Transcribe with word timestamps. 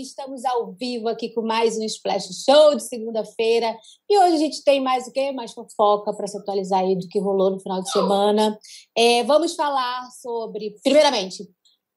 estamos 0.00 0.44
ao 0.44 0.72
vivo 0.72 1.08
aqui 1.08 1.28
com 1.30 1.42
mais 1.42 1.76
um 1.76 1.84
Splash 1.84 2.44
Show 2.44 2.74
de 2.74 2.82
segunda-feira. 2.82 3.76
E 4.08 4.18
hoje 4.18 4.34
a 4.34 4.38
gente 4.38 4.64
tem 4.64 4.80
mais 4.80 5.06
o 5.06 5.12
quê? 5.12 5.32
Mais 5.32 5.52
fofoca 5.52 6.12
para 6.14 6.26
se 6.26 6.38
atualizar 6.38 6.80
aí 6.80 6.96
do 6.96 7.06
que 7.06 7.18
rolou 7.18 7.50
no 7.50 7.60
final 7.60 7.82
de 7.82 7.90
semana. 7.90 8.58
É, 8.96 9.22
vamos 9.24 9.54
falar 9.54 10.08
sobre, 10.22 10.74
primeiramente, 10.82 11.48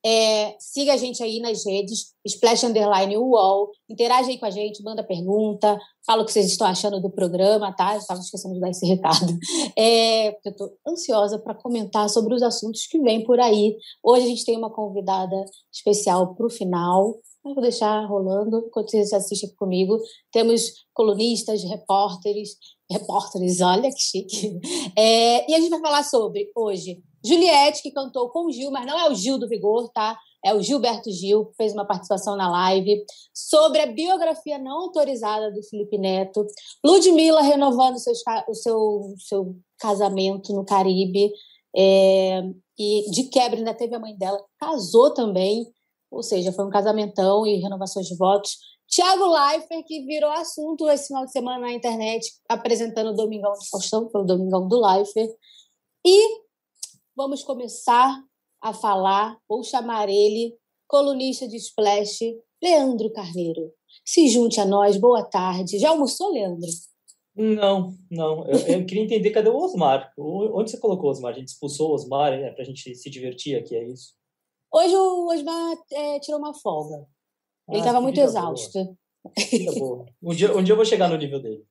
é, 0.06 0.56
siga 0.60 0.94
a 0.94 0.98
gente 0.98 1.24
aí 1.24 1.40
nas 1.40 1.66
redes, 1.66 2.14
Splash 2.26 2.64
Underline 2.66 3.18
UOL, 3.18 3.70
interage 3.90 4.32
aí 4.32 4.38
com 4.38 4.46
a 4.46 4.50
gente, 4.50 4.84
manda 4.84 5.04
pergunta, 5.04 5.78
fala 6.06 6.24
o 6.24 6.26
que 6.26 6.34
vocês 6.34 6.48
estão 6.48 6.68
achando 6.68 7.02
do 7.02 7.10
programa, 7.10 7.74
tá? 7.74 7.96
Estava 7.96 8.20
esquecendo 8.20 8.56
de 8.56 8.60
dar 8.60 8.70
esse 8.70 8.86
recado. 8.86 9.38
É, 9.78 10.28
eu 10.28 10.52
estou 10.52 10.72
ansiosa 10.88 11.40
para 11.40 11.56
comentar 11.56 12.10
sobre 12.10 12.36
os 12.36 12.44
assuntos 12.44 12.86
que 12.86 13.00
vêm 13.00 13.24
por 13.24 13.40
aí. 13.40 13.76
Hoje 14.04 14.26
a 14.26 14.30
gente 14.30 14.46
tem 14.46 14.58
uma 14.58 14.70
convidada 14.70 15.36
especial 15.74 16.36
para 16.36 16.46
o 16.46 16.50
final, 16.50 17.16
mas 17.44 17.56
vou 17.56 17.62
deixar 17.62 18.06
rolando 18.06 18.66
enquanto 18.68 18.92
vocês 18.92 19.14
assistem 19.14 19.54
comigo. 19.56 19.98
Temos 20.32 20.86
colunistas, 20.94 21.64
repórteres, 21.64 22.52
repórteres, 22.90 23.62
olha 23.62 23.90
que 23.90 24.02
chique. 24.02 24.60
É, 24.98 25.50
e 25.50 25.56
a 25.56 25.60
gente 25.60 25.70
vai 25.70 25.82
falar 25.82 26.04
sobre, 26.04 26.52
hoje, 26.56 27.02
Juliette, 27.24 27.82
que 27.82 27.92
cantou 27.92 28.30
com 28.30 28.46
o 28.46 28.52
Gil, 28.52 28.72
mas 28.72 28.86
não 28.86 28.98
é 29.00 29.10
o 29.10 29.16
Gil 29.16 29.38
do 29.38 29.48
Vigor, 29.48 29.90
tá? 29.90 30.18
É 30.44 30.54
o 30.54 30.62
Gilberto 30.62 31.10
Gil, 31.10 31.46
que 31.46 31.56
fez 31.56 31.74
uma 31.74 31.86
participação 31.86 32.36
na 32.36 32.52
live, 32.52 33.06
sobre 33.34 33.80
a 33.80 33.86
biografia 33.86 34.58
não 34.58 34.82
autorizada 34.82 35.52
do 35.52 35.64
Felipe 35.64 35.98
Neto. 35.98 36.46
Ludmilla 36.86 37.42
renovando 37.42 37.98
seus, 37.98 38.20
o 38.48 38.54
seu, 38.54 39.16
seu 39.20 39.56
casamento 39.80 40.54
no 40.54 40.66
Caribe. 40.66 41.32
É, 41.76 42.44
e 42.78 43.10
de 43.12 43.24
quebra 43.30 43.58
ainda 43.58 43.74
teve 43.74 43.96
a 43.96 44.00
mãe 44.00 44.16
dela, 44.16 44.40
casou 44.60 45.14
também, 45.14 45.66
ou 46.12 46.22
seja, 46.22 46.52
foi 46.52 46.66
um 46.66 46.70
casamentão 46.70 47.46
e 47.48 47.60
renovações 47.60 48.08
de 48.08 48.16
votos. 48.16 48.58
Tiago 48.88 49.26
Leifert, 49.26 49.84
que 49.88 50.06
virou 50.06 50.30
assunto 50.30 50.88
esse 50.90 51.08
final 51.08 51.26
de 51.26 51.32
semana 51.32 51.60
na 51.60 51.74
internet, 51.74 52.32
apresentando 52.48 53.10
o 53.10 53.16
Domingão 53.16 53.54
do 53.54 53.66
Faustão, 53.72 54.08
pelo 54.08 54.24
Domingão 54.24 54.68
do 54.68 54.80
Leifert. 54.80 55.32
E 56.06 56.43
vamos 57.16 57.44
começar 57.44 58.24
a 58.62 58.74
falar, 58.74 59.38
vou 59.48 59.64
chamar 59.64 60.10
ele, 60.10 60.58
colunista 60.88 61.48
de 61.48 61.58
Splash, 61.58 62.20
Leandro 62.62 63.12
Carneiro. 63.12 63.72
Se 64.06 64.28
junte 64.30 64.60
a 64.60 64.66
nós, 64.66 64.98
boa 64.98 65.24
tarde. 65.24 65.80
Já 65.80 65.90
almoçou, 65.90 66.32
Leandro? 66.32 66.70
Não, 67.36 67.94
não. 68.10 68.48
Eu, 68.48 68.60
eu 68.60 68.86
queria 68.86 69.04
entender 69.04 69.32
cadê 69.32 69.50
o 69.50 69.58
Osmar. 69.58 70.14
Onde 70.18 70.72
você 70.72 70.80
colocou 70.80 71.10
o 71.10 71.12
Osmar? 71.12 71.34
A 71.34 71.38
gente 71.38 71.50
expulsou 71.50 71.92
o 71.92 71.94
Osmar 71.94 72.40
né, 72.40 72.52
para 72.52 72.64
a 72.64 72.66
gente 72.66 72.96
se 72.96 73.10
divertir 73.10 73.58
aqui, 73.58 73.76
é 73.76 73.84
isso? 73.84 74.14
Hoje 74.72 74.96
o 74.96 75.28
Osmar 75.32 75.78
é, 75.92 76.20
tirou 76.20 76.40
uma 76.40 76.54
folga. 76.54 77.06
Ele 77.70 77.80
estava 77.80 78.00
ah, 78.00 78.02
muito 78.02 78.20
exausto. 78.20 78.98
Boa. 79.80 80.06
Um, 80.22 80.34
dia, 80.34 80.56
um 80.56 80.64
dia 80.64 80.74
eu 80.74 80.78
vou 80.78 80.86
chegar 80.86 81.08
no 81.08 81.18
nível 81.18 81.42
dele. 81.42 81.66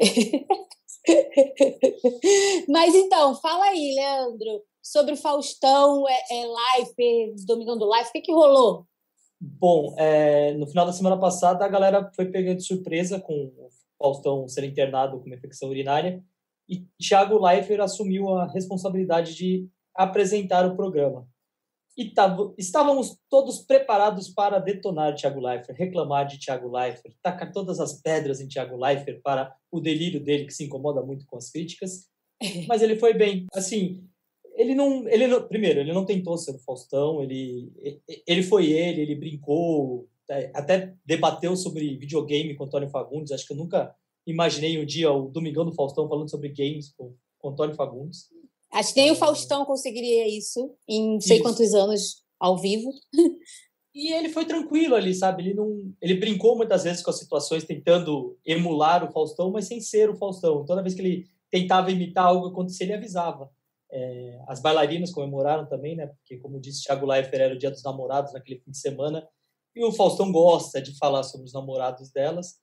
Mas 2.68 2.94
então, 2.94 3.34
fala 3.36 3.66
aí, 3.66 3.94
Leandro 3.94 4.62
sobre 4.84 5.16
Faustão, 5.16 6.04
é, 6.06 6.18
é 6.30 6.46
live, 6.46 7.34
Domingão 7.46 7.78
do 7.78 7.86
Live, 7.86 8.10
o 8.10 8.12
que, 8.12 8.20
que 8.20 8.32
rolou? 8.32 8.86
Bom, 9.40 9.94
é, 9.98 10.52
no 10.54 10.66
final 10.66 10.84
da 10.84 10.92
semana 10.92 11.18
passada 11.18 11.64
a 11.64 11.68
galera 11.68 12.10
foi 12.14 12.26
pegando 12.26 12.58
de 12.58 12.66
surpresa 12.66 13.18
com 13.18 13.32
o 13.32 13.68
Faustão 13.98 14.46
ser 14.46 14.64
internado 14.64 15.18
com 15.18 15.26
uma 15.26 15.34
infecção 15.34 15.70
urinária 15.70 16.22
e 16.68 16.86
Thiago 17.00 17.42
Leifert 17.42 17.80
assumiu 17.80 18.28
a 18.30 18.46
responsabilidade 18.46 19.34
de 19.34 19.68
apresentar 19.94 20.66
o 20.66 20.76
programa. 20.76 21.26
E 21.96 22.12
estávamos 22.58 23.16
todos 23.30 23.60
preparados 23.60 24.28
para 24.28 24.58
detonar 24.58 25.14
Thiago 25.14 25.40
Leifert, 25.40 25.78
reclamar 25.78 26.26
de 26.26 26.38
Thiago 26.38 26.68
Leifert, 26.68 27.14
tacar 27.22 27.52
todas 27.52 27.78
as 27.78 28.00
pedras 28.00 28.40
em 28.40 28.48
Thiago 28.48 28.76
Leifert 28.76 29.22
para 29.22 29.54
o 29.70 29.80
delírio 29.80 30.22
dele, 30.22 30.46
que 30.46 30.52
se 30.52 30.64
incomoda 30.64 31.02
muito 31.02 31.24
com 31.24 31.36
as 31.36 31.50
críticas. 31.50 32.08
Mas 32.66 32.82
ele 32.82 32.96
foi 32.96 33.14
bem. 33.14 33.46
Assim, 33.54 34.04
ele 34.54 34.74
não, 34.74 35.08
ele 35.08 35.26
não, 35.26 35.42
primeiro, 35.46 35.80
ele 35.80 35.92
não 35.92 36.04
tentou 36.04 36.38
ser 36.38 36.52
o 36.52 36.58
Faustão, 36.58 37.22
ele, 37.22 37.72
ele 38.26 38.42
foi 38.42 38.70
ele, 38.70 39.02
ele 39.02 39.14
brincou, 39.14 40.08
é, 40.30 40.50
até 40.54 40.94
debateu 41.04 41.56
sobre 41.56 41.96
videogame 41.96 42.54
com 42.54 42.64
o 42.64 42.66
Antônio 42.66 42.88
Fagundes. 42.88 43.32
Acho 43.32 43.46
que 43.46 43.52
eu 43.52 43.56
nunca 43.56 43.94
imaginei 44.26 44.80
um 44.80 44.86
dia 44.86 45.12
o 45.12 45.28
Domingão 45.28 45.64
do 45.64 45.74
Faustão 45.74 46.08
falando 46.08 46.30
sobre 46.30 46.48
games 46.48 46.92
com, 46.96 47.14
com 47.38 47.48
o 47.48 47.50
Antônio 47.50 47.74
Fagundes. 47.74 48.28
Acho 48.72 48.94
que 48.94 49.00
nem 49.00 49.10
o 49.10 49.16
Faustão 49.16 49.64
conseguiria 49.64 50.26
isso 50.26 50.74
em 50.88 51.20
sei 51.20 51.36
isso. 51.36 51.44
quantos 51.44 51.74
anos 51.74 52.22
ao 52.38 52.58
vivo. 52.58 52.92
E 53.94 54.12
ele 54.12 54.28
foi 54.28 54.44
tranquilo 54.44 54.96
ali, 54.96 55.14
sabe? 55.14 55.44
Ele 55.44 55.54
não, 55.54 55.94
ele 56.02 56.14
brincou 56.14 56.56
muitas 56.56 56.82
vezes 56.82 57.00
com 57.00 57.10
as 57.10 57.18
situações, 57.18 57.62
tentando 57.62 58.36
emular 58.44 59.04
o 59.04 59.12
Faustão, 59.12 59.52
mas 59.52 59.68
sem 59.68 59.80
ser 59.80 60.10
o 60.10 60.16
Faustão. 60.16 60.64
Toda 60.64 60.82
vez 60.82 60.94
que 60.94 61.00
ele 61.00 61.26
tentava 61.48 61.92
imitar 61.92 62.26
algo 62.26 62.48
acontecer, 62.48 62.84
ele 62.84 62.94
avisava. 62.94 63.48
É, 63.96 64.40
as 64.48 64.60
bailarinas 64.60 65.12
comemoraram 65.12 65.66
também, 65.66 65.94
né? 65.94 66.08
Porque, 66.08 66.36
como 66.38 66.60
disse 66.60 66.82
Thiago 66.82 67.06
Leifert, 67.06 67.40
era 67.40 67.54
o 67.54 67.58
dia 67.58 67.70
dos 67.70 67.84
namorados 67.84 68.32
naquele 68.32 68.58
fim 68.58 68.72
de 68.72 68.78
semana. 68.78 69.24
E 69.76 69.84
o 69.84 69.92
Faustão 69.92 70.32
gosta 70.32 70.82
de 70.82 70.98
falar 70.98 71.22
sobre 71.22 71.46
os 71.46 71.52
namorados 71.52 72.10
delas. 72.10 72.56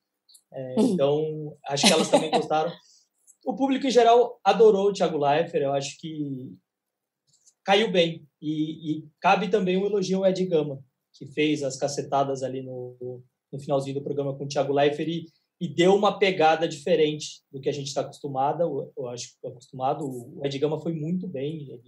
É, 0.51 0.75
então, 0.81 1.57
acho 1.67 1.87
que 1.87 1.93
elas 1.93 2.09
também 2.09 2.29
gostaram. 2.31 2.71
O 3.45 3.55
público 3.55 3.87
em 3.87 3.91
geral 3.91 4.41
adorou 4.43 4.89
o 4.89 4.93
Thiago 4.93 5.17
Leifert. 5.17 5.63
Eu 5.63 5.71
acho 5.71 5.97
que 5.99 6.53
caiu 7.63 7.89
bem. 7.89 8.27
E, 8.41 8.97
e 8.97 9.09
cabe 9.21 9.47
também 9.47 9.77
um 9.77 9.85
elogio 9.85 10.17
ao 10.17 10.29
Ed 10.29 10.45
Gama, 10.45 10.83
que 11.13 11.25
fez 11.27 11.63
as 11.63 11.77
cacetadas 11.77 12.43
ali 12.43 12.61
no, 12.61 13.23
no 13.49 13.59
finalzinho 13.59 13.95
do 13.95 14.03
programa 14.03 14.35
com 14.37 14.43
o 14.43 14.47
Thiago 14.47 14.73
Leifert. 14.73 15.07
E 15.07 15.25
e 15.61 15.67
deu 15.67 15.93
uma 15.93 16.17
pegada 16.17 16.67
diferente 16.67 17.43
do 17.51 17.61
que 17.61 17.69
a 17.69 17.71
gente 17.71 17.85
está 17.85 18.01
acostumado. 18.01 18.91
Eu 18.97 19.07
acho 19.07 19.37
acostumado. 19.45 20.03
O 20.03 20.43
Ed 20.43 20.57
Gama 20.57 20.81
foi 20.81 20.91
muito 20.91 21.27
bem. 21.27 21.79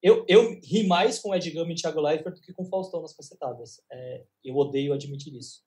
Eu, 0.00 0.24
eu 0.28 0.60
ri 0.62 0.86
mais 0.86 1.18
com 1.18 1.30
o 1.30 1.34
Ed 1.34 1.50
Gama 1.50 1.72
e 1.72 1.74
Thiago 1.74 2.00
Leifert 2.00 2.36
do 2.36 2.40
que 2.40 2.52
com 2.52 2.62
o 2.62 2.68
Faustão 2.68 3.02
nas 3.02 3.12
cacetadas. 3.12 3.80
É, 3.90 4.24
eu 4.44 4.54
odeio 4.54 4.92
admitir 4.92 5.34
isso. 5.34 5.62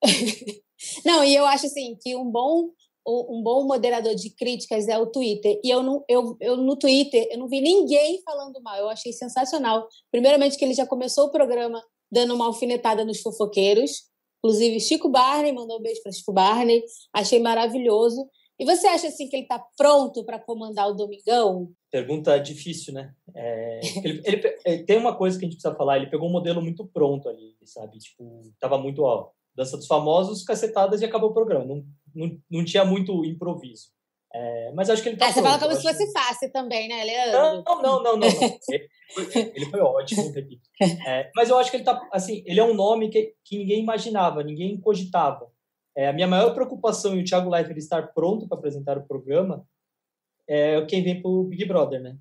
não, 1.04 1.24
e 1.24 1.34
eu 1.34 1.44
acho 1.46 1.66
assim 1.66 1.96
que 2.00 2.14
um 2.14 2.30
bom 2.30 2.70
um 3.10 3.42
bom 3.42 3.66
moderador 3.66 4.14
de 4.14 4.28
críticas 4.28 4.86
é 4.86 4.98
o 4.98 5.06
Twitter. 5.06 5.58
E 5.64 5.70
eu, 5.70 5.82
não, 5.82 6.04
eu, 6.06 6.36
eu 6.40 6.56
no 6.58 6.76
Twitter 6.76 7.26
eu 7.30 7.38
não 7.38 7.48
vi 7.48 7.60
ninguém 7.60 8.20
falando 8.22 8.62
mal. 8.62 8.76
Eu 8.76 8.88
achei 8.88 9.12
sensacional. 9.12 9.88
Primeiramente 10.12 10.56
que 10.56 10.64
ele 10.64 10.74
já 10.74 10.86
começou 10.86 11.24
o 11.24 11.32
programa 11.32 11.82
dando 12.12 12.34
uma 12.34 12.46
alfinetada 12.46 13.04
nos 13.04 13.20
fofoqueiros. 13.20 14.07
Inclusive, 14.38 14.80
Chico 14.80 15.08
Barney 15.08 15.52
mandou 15.52 15.78
um 15.78 15.82
beijo 15.82 16.02
para 16.02 16.12
Chico 16.12 16.32
Barney. 16.32 16.82
Achei 17.12 17.40
maravilhoso. 17.40 18.28
E 18.58 18.64
você 18.64 18.88
acha 18.88 19.06
assim 19.06 19.28
que 19.28 19.36
ele 19.36 19.44
está 19.44 19.64
pronto 19.76 20.24
para 20.24 20.38
comandar 20.38 20.88
o 20.88 20.94
Domingão? 20.94 21.70
Pergunta 21.90 22.38
difícil, 22.38 22.92
né? 22.92 23.12
É, 23.34 23.80
ele, 24.04 24.22
ele, 24.24 24.58
ele, 24.64 24.82
tem 24.84 24.98
uma 24.98 25.14
coisa 25.16 25.38
que 25.38 25.44
a 25.44 25.48
gente 25.48 25.56
precisa 25.56 25.76
falar. 25.76 25.96
Ele 25.96 26.10
pegou 26.10 26.28
um 26.28 26.32
modelo 26.32 26.60
muito 26.60 26.84
pronto 26.86 27.28
ali, 27.28 27.56
sabe? 27.64 27.98
Tipo, 27.98 28.42
tava 28.58 28.76
muito, 28.76 29.02
ó, 29.02 29.30
dança 29.54 29.76
dos 29.76 29.86
famosos, 29.86 30.42
cacetadas 30.42 31.00
e 31.00 31.04
acabou 31.04 31.30
o 31.30 31.34
programa. 31.34 31.64
Não, 31.64 31.84
não, 32.14 32.38
não 32.50 32.64
tinha 32.64 32.84
muito 32.84 33.24
improviso. 33.24 33.90
É, 34.34 34.72
mas 34.74 34.90
acho 34.90 35.02
que 35.02 35.08
ele 35.08 35.16
tá. 35.16 35.28
Ah, 35.28 35.32
você 35.32 35.42
fala 35.42 35.58
como 35.58 35.74
se 35.74 35.82
fosse 35.82 36.06
que... 36.06 36.12
fácil 36.12 36.52
também, 36.52 36.88
né, 36.88 37.04
Leandro? 37.04 37.64
Não, 37.64 37.80
não, 37.80 38.02
não, 38.02 38.02
não. 38.02 38.16
não. 38.16 38.28
ele, 39.54 39.66
foi, 39.66 39.80
ótimo, 39.80 40.30
repito. 40.32 40.68
É, 41.06 41.30
mas 41.34 41.48
eu 41.48 41.58
acho 41.58 41.70
que 41.70 41.76
ele 41.76 41.84
tá. 41.84 42.00
Assim, 42.12 42.42
ele 42.46 42.60
é 42.60 42.64
um 42.64 42.74
nome 42.74 43.08
que, 43.08 43.34
que 43.44 43.58
ninguém 43.58 43.80
imaginava, 43.82 44.42
ninguém 44.42 44.78
cogitava. 44.80 45.50
É, 45.96 46.08
a 46.08 46.12
minha 46.12 46.26
maior 46.26 46.54
preocupação 46.54 47.16
em 47.16 47.22
o 47.22 47.24
Thiago 47.24 47.50
Leifert 47.50 47.76
estar 47.78 48.14
pronto 48.14 48.46
para 48.46 48.58
apresentar 48.58 48.98
o 48.98 49.06
programa 49.06 49.66
é 50.48 50.84
quem 50.86 51.02
vem 51.02 51.20
para 51.20 51.30
o 51.30 51.44
Big 51.44 51.64
Brother, 51.64 52.00
né? 52.00 52.16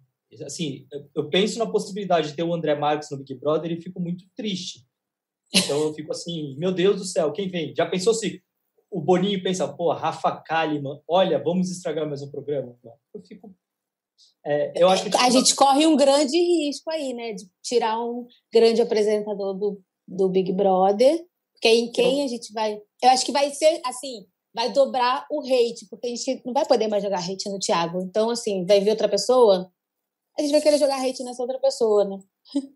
Assim, 0.45 0.85
eu, 0.91 1.09
eu 1.15 1.29
penso 1.29 1.57
na 1.57 1.65
possibilidade 1.65 2.29
de 2.29 2.35
ter 2.35 2.43
o 2.43 2.53
André 2.53 2.75
Marques 2.75 3.09
no 3.11 3.17
Big 3.17 3.35
Brother 3.35 3.71
e 3.71 3.81
fico 3.81 3.99
muito 3.99 4.25
triste. 4.35 4.85
Então 5.53 5.81
eu 5.81 5.93
fico 5.93 6.11
assim, 6.11 6.55
meu 6.57 6.73
Deus 6.73 6.97
do 6.97 7.05
céu, 7.05 7.31
quem 7.31 7.49
vem? 7.49 7.73
Já 7.75 7.85
pensou 7.85 8.13
se 8.13 8.43
o 8.89 9.01
Boninho 9.01 9.41
pensa, 9.41 9.67
pô, 9.67 9.91
Rafa 9.93 10.31
Kalimann, 10.41 11.01
olha, 11.07 11.41
vamos 11.41 11.69
estragar 11.69 12.07
mais 12.07 12.21
um 12.21 12.31
programa. 12.31 12.75
Eu 13.13 13.21
fico. 13.21 13.53
É, 14.45 14.71
eu 14.81 14.87
acho 14.87 15.03
que, 15.03 15.09
tipo, 15.09 15.23
a 15.23 15.29
gente 15.29 15.55
corre 15.55 15.85
um 15.85 15.95
grande 15.95 16.37
risco 16.37 16.89
aí, 16.89 17.13
né? 17.13 17.33
De 17.33 17.45
tirar 17.61 17.99
um 17.99 18.25
grande 18.53 18.81
apresentador 18.81 19.53
do, 19.53 19.81
do 20.07 20.29
Big 20.29 20.51
Brother. 20.53 21.25
Porque 21.53 21.69
em 21.69 21.91
quem 21.91 22.23
a 22.23 22.27
gente 22.27 22.53
vai. 22.53 22.79
Eu 23.01 23.09
acho 23.09 23.25
que 23.25 23.31
vai 23.31 23.49
ser 23.51 23.81
assim, 23.83 24.25
vai 24.53 24.71
dobrar 24.71 25.25
o 25.29 25.41
hate, 25.41 25.87
porque 25.89 26.07
a 26.07 26.09
gente 26.09 26.41
não 26.45 26.53
vai 26.53 26.65
poder 26.65 26.87
mais 26.87 27.03
jogar 27.03 27.19
hate 27.19 27.49
no 27.49 27.59
Thiago. 27.59 28.01
Então, 28.01 28.29
assim, 28.29 28.65
vai 28.65 28.79
ver 28.79 28.91
outra 28.91 29.09
pessoa, 29.09 29.71
a 30.37 30.41
gente 30.41 30.51
vai 30.51 30.61
querer 30.61 30.77
jogar 30.77 31.03
hate 31.03 31.23
nessa 31.23 31.41
outra 31.41 31.59
pessoa, 31.59 32.05
né? 32.05 32.19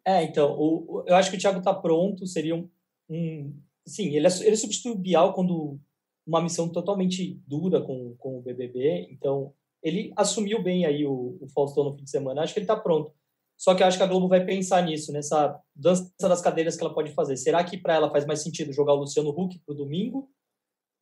É, 0.06 0.24
então, 0.24 0.56
o, 0.60 1.04
eu 1.08 1.16
acho 1.16 1.30
que 1.30 1.38
o 1.38 1.40
Thiago 1.40 1.62
tá 1.62 1.74
pronto, 1.74 2.26
seria 2.26 2.56
um. 2.56 2.70
um 3.10 3.56
sim, 3.86 4.08
ele, 4.16 4.28
ele 4.28 4.58
substitui 4.58 4.92
o 4.92 4.98
Bial 4.98 5.34
quando 5.34 5.80
uma 6.26 6.42
missão 6.42 6.68
totalmente 6.70 7.40
dura 7.48 7.82
com, 7.82 8.16
com 8.18 8.40
o 8.40 8.42
BBB, 8.42 9.10
então 9.12 9.54
ele 9.82 10.14
assumiu 10.16 10.62
bem 10.62 10.86
aí 10.86 11.06
o, 11.06 11.38
o 11.42 11.48
Faustão 11.54 11.84
no 11.84 11.94
fim 11.94 12.04
de 12.04 12.10
semana, 12.10 12.42
acho 12.42 12.54
que 12.54 12.60
ele 12.60 12.66
está 12.66 12.76
pronto. 12.76 13.14
Só 13.58 13.76
que 13.76 13.84
acho 13.84 13.98
que 13.98 14.04
a 14.04 14.08
Globo 14.08 14.28
vai 14.28 14.44
pensar 14.44 14.82
nisso, 14.82 15.14
nessa 15.14 15.60
dança 15.76 16.12
das 16.22 16.42
cadeiras 16.42 16.76
que 16.76 16.84
ela 16.84 16.94
pode 16.94 17.14
fazer. 17.14 17.38
Será 17.38 17.64
que 17.64 17.78
para 17.78 17.94
ela 17.94 18.10
faz 18.10 18.26
mais 18.26 18.42
sentido 18.42 18.74
jogar 18.74 18.94
o 18.94 19.02
Luciano 19.02 19.30
Huck 19.30 19.60
para 19.60 19.74
o 19.74 19.78
domingo 19.78 20.32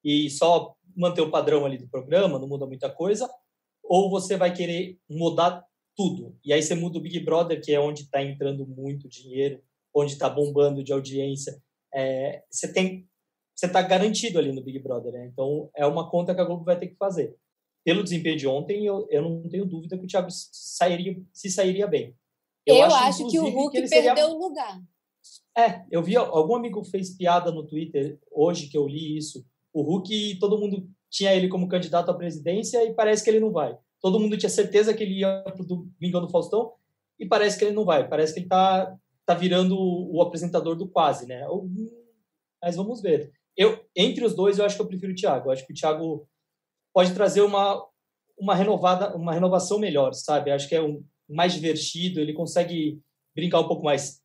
e 0.03 0.29
só 0.29 0.75
manter 0.93 1.21
o 1.21 1.31
padrão 1.31 1.65
ali 1.65 1.77
do 1.77 1.87
programa, 1.87 2.37
não 2.37 2.49
muda 2.49 2.65
muita 2.65 2.89
coisa? 2.89 3.29
Ou 3.81 4.09
você 4.09 4.35
vai 4.35 4.53
querer 4.53 4.97
mudar 5.09 5.65
tudo? 5.95 6.37
E 6.43 6.51
aí 6.51 6.61
você 6.61 6.75
muda 6.75 6.97
o 6.97 7.01
Big 7.01 7.21
Brother, 7.21 7.61
que 7.61 7.71
é 7.71 7.79
onde 7.79 8.01
está 8.01 8.21
entrando 8.21 8.67
muito 8.67 9.07
dinheiro, 9.07 9.61
onde 9.95 10.11
está 10.11 10.29
bombando 10.29 10.83
de 10.83 10.91
audiência. 10.91 11.57
É, 11.93 12.43
você 12.49 12.71
tem 12.71 13.07
você 13.55 13.65
está 13.65 13.81
garantido 13.81 14.39
ali 14.39 14.53
no 14.53 14.63
Big 14.63 14.79
Brother, 14.79 15.11
né? 15.11 15.25
Então 15.25 15.69
é 15.75 15.85
uma 15.85 16.09
conta 16.09 16.33
que 16.33 16.39
a 16.39 16.45
Globo 16.45 16.63
vai 16.63 16.79
ter 16.79 16.87
que 16.87 16.95
fazer. 16.95 17.35
Pelo 17.83 18.03
desempenho 18.03 18.37
de 18.37 18.47
ontem, 18.47 18.85
eu, 18.85 19.07
eu 19.09 19.21
não 19.21 19.47
tenho 19.49 19.65
dúvida 19.65 19.97
que 19.97 20.03
o 20.03 20.07
Thiago 20.07 20.27
sairia, 20.31 21.21
se 21.31 21.49
sairia 21.49 21.87
bem. 21.87 22.15
Eu, 22.65 22.75
eu 22.75 22.83
acho, 22.85 22.95
acho 22.95 23.27
que 23.29 23.39
o 23.39 23.49
Hulk 23.49 23.81
que 23.81 23.89
perdeu 23.89 24.29
o 24.29 24.39
lugar. 24.39 24.81
É, 25.57 25.83
eu 25.91 26.03
vi, 26.03 26.15
algum 26.15 26.55
amigo 26.55 26.83
fez 26.83 27.15
piada 27.15 27.51
no 27.51 27.65
Twitter 27.65 28.19
hoje 28.31 28.67
que 28.67 28.77
eu 28.77 28.87
li 28.87 29.17
isso. 29.17 29.45
O 29.73 29.81
Hulk, 29.81 30.37
todo 30.39 30.57
mundo 30.57 30.89
tinha 31.09 31.33
ele 31.33 31.47
como 31.47 31.67
candidato 31.67 32.11
à 32.11 32.13
presidência 32.13 32.83
e 32.85 32.93
parece 32.93 33.23
que 33.23 33.29
ele 33.29 33.39
não 33.39 33.51
vai. 33.51 33.77
Todo 34.01 34.19
mundo 34.19 34.37
tinha 34.37 34.49
certeza 34.49 34.93
que 34.93 35.03
ele 35.03 35.19
ia 35.19 35.43
para 35.43 35.61
o 35.61 35.65
Domingão 35.65 36.21
do 36.21 36.29
Faustão 36.29 36.73
e 37.19 37.25
parece 37.25 37.57
que 37.57 37.65
ele 37.65 37.75
não 37.75 37.83
vai. 37.83 38.07
Parece 38.07 38.33
que 38.33 38.39
ele 38.39 38.45
está 38.45 38.95
tá 39.25 39.33
virando 39.33 39.77
o 39.77 40.21
apresentador 40.21 40.75
do 40.75 40.87
quase, 40.87 41.25
né? 41.25 41.45
Mas 42.61 42.75
vamos 42.75 43.01
ver. 43.01 43.31
Eu, 43.57 43.83
entre 43.95 44.23
os 44.23 44.33
dois, 44.33 44.57
eu 44.57 44.65
acho 44.65 44.75
que 44.75 44.81
eu 44.81 44.87
prefiro 44.87 45.11
o 45.11 45.15
Thiago. 45.15 45.49
Eu 45.49 45.51
acho 45.51 45.65
que 45.65 45.73
o 45.73 45.75
Thiago 45.75 46.28
pode 46.93 47.13
trazer 47.13 47.41
uma, 47.41 47.83
uma 48.37 48.55
renovada, 48.55 49.15
uma 49.15 49.33
renovação 49.33 49.79
melhor, 49.79 50.13
sabe? 50.13 50.51
Acho 50.51 50.67
que 50.67 50.75
é 50.75 50.81
um, 50.81 51.03
mais 51.27 51.53
divertido, 51.53 52.19
ele 52.19 52.33
consegue 52.33 52.99
brincar 53.35 53.59
um 53.59 53.67
pouco 53.67 53.83
mais, 53.83 54.19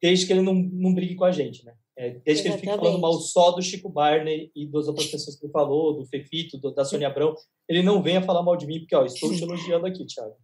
desde 0.00 0.26
que 0.26 0.32
ele 0.32 0.42
não, 0.42 0.54
não 0.54 0.94
brigue 0.94 1.14
com 1.14 1.24
a 1.24 1.30
gente, 1.30 1.64
né? 1.64 1.74
É, 1.98 2.10
desde 2.10 2.30
Exatamente. 2.30 2.42
que 2.42 2.48
ele 2.48 2.72
fique 2.72 2.84
falando 2.84 3.00
mal 3.00 3.12
só 3.14 3.52
do 3.52 3.62
Chico 3.62 3.88
Barney 3.88 4.50
e 4.54 4.66
das 4.66 4.86
outras 4.86 5.06
pessoas 5.06 5.36
que 5.36 5.46
ele 5.46 5.52
falou, 5.52 5.94
do 5.94 6.04
Fefito, 6.04 6.58
do, 6.58 6.70
da 6.70 6.84
Sônia 6.84 7.08
Abrão, 7.08 7.34
ele 7.66 7.82
não 7.82 8.02
venha 8.02 8.20
falar 8.20 8.42
mal 8.42 8.54
de 8.54 8.66
mim, 8.66 8.80
porque, 8.80 8.94
ó, 8.94 9.04
estou 9.04 9.34
te 9.34 9.42
elogiando 9.42 9.86
aqui, 9.86 10.04
Thiago. 10.04 10.36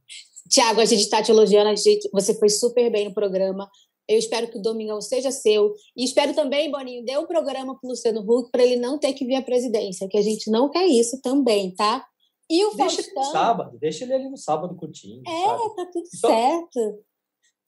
Tiago, 0.48 0.80
a 0.80 0.84
gente 0.86 1.00
está 1.02 1.22
te 1.22 1.30
elogiando, 1.30 1.76
gente, 1.76 2.08
você 2.10 2.38
foi 2.38 2.48
super 2.48 2.90
bem 2.90 3.06
no 3.06 3.14
programa. 3.14 3.70
Eu 4.08 4.19
espero 4.19 4.49
que 4.49 4.58
o 4.58 4.62
Domingão 4.62 5.00
seja 5.00 5.31
seu. 5.31 5.75
E 5.96 6.04
espero 6.04 6.34
também, 6.34 6.70
Boninho, 6.70 7.04
dê 7.04 7.16
um 7.16 7.26
programa 7.26 7.78
para 7.78 7.87
o 7.87 7.90
Luciano 7.90 8.20
Huck 8.20 8.50
para 8.50 8.62
ele 8.62 8.76
não 8.76 8.99
ter 8.99 9.12
que 9.12 9.25
vir 9.25 9.37
à 9.37 9.43
presidência, 9.43 10.08
que 10.08 10.19
a 10.19 10.22
gente 10.22 10.50
não 10.50 10.69
quer 10.69 10.87
isso 10.87 11.20
também, 11.20 11.75
tá? 11.75 12.04
E 12.50 12.64
o 12.64 12.75
deixa 12.75 12.96
Faustão... 12.96 13.14
ele 13.14 13.26
no 13.26 13.32
sábado, 13.32 13.78
deixa 13.78 14.04
ele 14.04 14.14
ali 14.14 14.28
no 14.28 14.37
sábado 14.37 14.75
curtindo. 14.75 15.22
É, 15.26 15.46
sabe? 15.46 15.76
tá 15.76 15.87
tudo 15.87 16.08
então, 16.14 16.31
certo. 16.31 17.04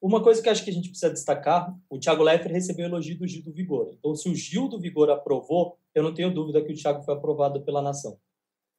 Uma 0.02 0.22
coisa 0.22 0.42
que 0.42 0.50
acho 0.50 0.62
que 0.62 0.70
a 0.70 0.72
gente 0.74 0.90
precisa 0.90 1.10
destacar, 1.10 1.74
o 1.88 1.98
Thiago 1.98 2.22
Leifert 2.22 2.52
recebeu 2.52 2.84
elogio 2.84 3.16
do 3.16 3.26
Gil 3.26 3.42
do 3.42 3.52
Vigor. 3.52 3.88
Então, 3.98 4.14
se 4.14 4.28
o 4.28 4.34
Gil 4.34 4.68
do 4.68 4.78
Vigor 4.78 5.08
aprovou, 5.08 5.78
eu 5.94 6.02
não 6.02 6.12
tenho 6.12 6.34
dúvida 6.34 6.62
que 6.62 6.72
o 6.72 6.76
Thiago 6.76 7.02
foi 7.02 7.14
aprovado 7.14 7.64
pela 7.64 7.80
nação. 7.80 8.18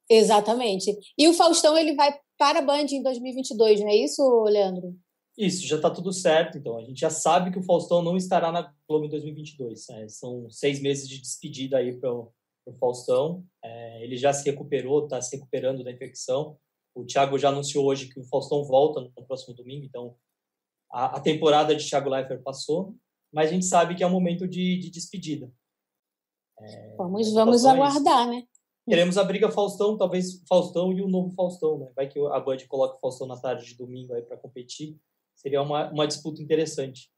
Exatamente. 0.08 0.96
E 1.18 1.26
o 1.26 1.34
Faustão, 1.34 1.76
ele 1.76 1.96
vai 1.96 2.16
para 2.38 2.60
a 2.60 2.62
Band 2.62 2.86
em 2.92 3.02
2022, 3.02 3.80
não 3.80 3.88
é 3.88 3.96
isso, 3.96 4.44
Leandro? 4.44 4.94
Isso, 5.36 5.66
já 5.66 5.76
está 5.76 5.90
tudo 5.90 6.12
certo. 6.12 6.56
Então, 6.56 6.78
a 6.78 6.82
gente 6.82 6.98
já 6.98 7.10
sabe 7.10 7.50
que 7.50 7.58
o 7.58 7.62
Faustão 7.62 8.02
não 8.02 8.16
estará 8.16 8.50
na 8.50 8.72
Globo 8.88 9.04
em 9.04 9.10
2022. 9.10 9.88
É, 9.90 10.08
são 10.08 10.48
seis 10.50 10.80
meses 10.80 11.08
de 11.08 11.20
despedida 11.20 11.76
aí 11.76 11.98
para 11.98 12.10
o 12.10 12.32
Faustão. 12.80 13.44
É, 13.62 14.02
ele 14.02 14.16
já 14.16 14.32
se 14.32 14.48
recuperou, 14.48 15.04
está 15.04 15.20
se 15.20 15.36
recuperando 15.36 15.84
da 15.84 15.92
infecção. 15.92 16.56
O 16.94 17.04
Thiago 17.04 17.38
já 17.38 17.50
anunciou 17.50 17.84
hoje 17.84 18.08
que 18.08 18.18
o 18.18 18.24
Faustão 18.24 18.64
volta 18.64 19.00
no 19.00 19.26
próximo 19.26 19.54
domingo, 19.54 19.84
então 19.84 20.16
a, 20.90 21.16
a 21.16 21.20
temporada 21.20 21.76
de 21.76 21.86
Thiago 21.86 22.08
Leifert 22.08 22.42
passou, 22.42 22.96
mas 23.30 23.50
a 23.50 23.52
gente 23.52 23.66
sabe 23.66 23.94
que 23.94 24.02
é 24.02 24.06
um 24.06 24.10
momento 24.10 24.48
de, 24.48 24.78
de 24.78 24.90
despedida. 24.90 25.52
É, 26.58 26.94
vamos 26.96 27.34
vamos 27.34 27.64
é 27.66 27.70
aguardar, 27.70 28.26
né? 28.28 28.44
Queremos 28.88 29.18
a 29.18 29.24
briga 29.24 29.50
Faustão, 29.50 29.98
talvez 29.98 30.42
Faustão 30.48 30.92
e 30.92 31.02
o 31.02 31.08
novo 31.08 31.34
Faustão, 31.34 31.78
né? 31.78 31.90
Vai 31.94 32.08
que 32.08 32.18
a 32.18 32.40
Band 32.40 32.58
coloca 32.68 32.96
o 32.96 33.00
Faustão 33.00 33.26
na 33.26 33.38
tarde 33.38 33.66
de 33.66 33.74
domingo 33.74 34.14
aí 34.14 34.22
para 34.22 34.38
competir. 34.38 34.96
Seria 35.46 35.62
uma, 35.62 35.92
uma 35.92 36.08
disputa 36.08 36.42
interessante. 36.42 37.08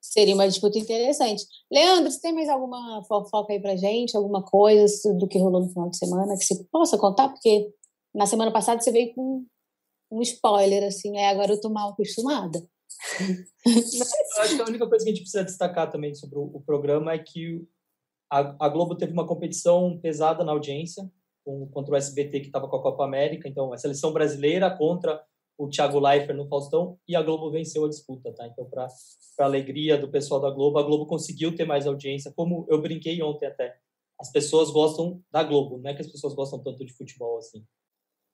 Seria 0.00 0.34
uma 0.34 0.48
disputa 0.48 0.78
interessante. 0.78 1.44
Leandro, 1.70 2.10
você 2.10 2.18
tem 2.22 2.32
mais 2.32 2.48
alguma 2.48 3.04
fofoca 3.04 3.52
aí 3.52 3.60
pra 3.60 3.76
gente? 3.76 4.16
Alguma 4.16 4.42
coisa 4.42 5.12
do 5.12 5.28
que 5.28 5.38
rolou 5.38 5.60
no 5.60 5.68
final 5.68 5.90
de 5.90 5.98
semana 5.98 6.38
que 6.38 6.44
você 6.44 6.64
possa 6.72 6.96
contar? 6.96 7.28
Porque 7.28 7.70
na 8.14 8.24
semana 8.24 8.50
passada 8.50 8.80
você 8.80 8.90
veio 8.90 9.14
com 9.14 9.44
um 10.10 10.22
spoiler, 10.22 10.84
assim, 10.84 11.18
é, 11.18 11.28
agora 11.28 11.52
eu 11.52 11.60
tô 11.60 11.68
mal 11.68 11.90
acostumada. 11.90 12.66
eu 13.20 14.42
acho 14.42 14.56
que 14.56 14.62
a 14.62 14.66
única 14.66 14.88
coisa 14.88 15.04
que 15.04 15.10
a 15.10 15.14
gente 15.14 15.22
precisa 15.22 15.44
destacar 15.44 15.90
também 15.90 16.14
sobre 16.14 16.38
o, 16.38 16.44
o 16.44 16.62
programa 16.62 17.12
é 17.12 17.18
que 17.18 17.62
a, 18.30 18.56
a, 18.64 18.68
Globo 18.70 18.96
teve 18.96 19.12
uma 19.12 19.26
competição 19.26 19.98
pesada 20.00 20.42
na 20.42 20.52
audiência 20.52 21.06
com, 21.44 21.66
contra 21.66 21.92
o 21.92 21.96
SBT 21.96 22.40
que 22.40 22.46
estava 22.46 22.68
com 22.68 22.76
a 22.76 22.82
Copa 22.82 23.04
América, 23.04 23.46
então 23.46 23.70
a 23.70 23.76
seleção 23.76 24.14
brasileira 24.14 24.74
contra 24.74 25.22
o 25.58 25.68
Thiago 25.68 25.98
Leifert 25.98 26.36
no 26.36 26.48
Faustão 26.48 26.98
e 27.08 27.16
a 27.16 27.22
Globo 27.22 27.50
venceu 27.50 27.84
a 27.84 27.88
disputa, 27.88 28.32
tá? 28.32 28.46
Então, 28.46 28.68
para 28.68 28.88
alegria 29.38 29.98
do 29.98 30.10
pessoal 30.10 30.40
da 30.40 30.50
Globo, 30.50 30.78
a 30.78 30.82
Globo 30.82 31.06
conseguiu 31.06 31.54
ter 31.54 31.64
mais 31.64 31.86
audiência, 31.86 32.32
como 32.34 32.66
eu 32.68 32.80
brinquei 32.80 33.22
ontem 33.22 33.46
até. 33.46 33.76
As 34.18 34.30
pessoas 34.30 34.70
gostam 34.70 35.22
da 35.30 35.42
Globo, 35.42 35.78
não 35.78 35.90
é 35.90 35.94
que 35.94 36.02
as 36.02 36.10
pessoas 36.10 36.34
gostam 36.34 36.62
tanto 36.62 36.84
de 36.84 36.92
futebol 36.92 37.38
assim. 37.38 37.64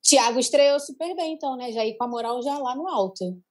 Thiago 0.01 0.37
estreou 0.37 0.79
super 0.79 1.15
bem, 1.15 1.33
então, 1.33 1.55
né? 1.55 1.71
Já 1.71 1.85
ir 1.85 1.95
com 1.95 2.03
a 2.03 2.07
moral 2.07 2.41
já 2.41 2.57
lá 2.57 2.75
no 2.75 2.87
alto. 2.87 3.41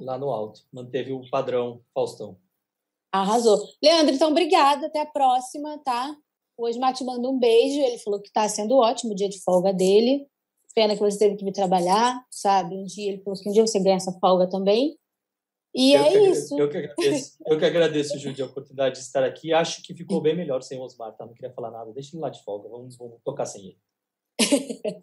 Lá 0.00 0.18
no 0.18 0.30
alto. 0.30 0.60
Manteve 0.70 1.12
o 1.12 1.28
padrão 1.30 1.82
Faustão. 1.94 2.38
Arrasou. 3.10 3.58
Leandro, 3.82 4.14
então, 4.14 4.30
obrigada. 4.30 4.86
Até 4.86 5.00
a 5.00 5.06
próxima, 5.06 5.78
tá? 5.78 6.14
Hoje 6.56 6.78
Mate 6.78 7.02
manda 7.02 7.28
um 7.28 7.38
beijo. 7.38 7.80
Ele 7.80 7.98
falou 7.98 8.20
que 8.20 8.28
está 8.28 8.48
sendo 8.48 8.76
ótimo 8.76 9.12
o 9.12 9.14
dia 9.14 9.28
de 9.28 9.42
folga 9.42 9.72
dele. 9.72 10.26
Pena 10.74 10.94
que 10.94 11.00
você 11.00 11.18
teve 11.18 11.36
que 11.36 11.44
vir 11.44 11.52
trabalhar, 11.52 12.24
sabe? 12.30 12.74
Um 12.74 12.84
dia 12.84 13.12
ele 13.12 13.22
falou 13.22 13.38
que 13.38 13.48
um 13.48 13.52
dia 13.52 13.66
você 13.66 13.78
ganha 13.78 13.96
essa 13.96 14.12
folga 14.18 14.48
também. 14.48 14.96
E 15.74 15.94
eu 15.94 16.02
é 16.02 16.10
que, 16.10 16.18
isso. 16.18 16.58
Eu 16.58 16.68
que 16.68 16.76
agradeço, 16.76 17.36
eu 17.46 17.58
que 17.58 17.64
agradeço, 17.64 18.18
Júlio, 18.18 18.44
a 18.44 18.48
oportunidade 18.48 18.96
de 18.96 19.00
estar 19.00 19.24
aqui. 19.24 19.52
Acho 19.52 19.82
que 19.82 19.94
ficou 19.94 20.20
bem 20.20 20.36
melhor 20.36 20.62
sem 20.62 20.78
o 20.78 20.82
Osmar, 20.82 21.16
tá? 21.16 21.24
Não 21.24 21.32
queria 21.32 21.52
falar 21.52 21.70
nada. 21.70 21.92
Deixa 21.92 22.14
ele 22.14 22.22
lá 22.22 22.28
de 22.28 22.42
folga. 22.42 22.68
Vamos, 22.68 22.96
vamos 22.96 23.18
tocar 23.24 23.46
sem 23.46 23.66
ele. 23.66 23.78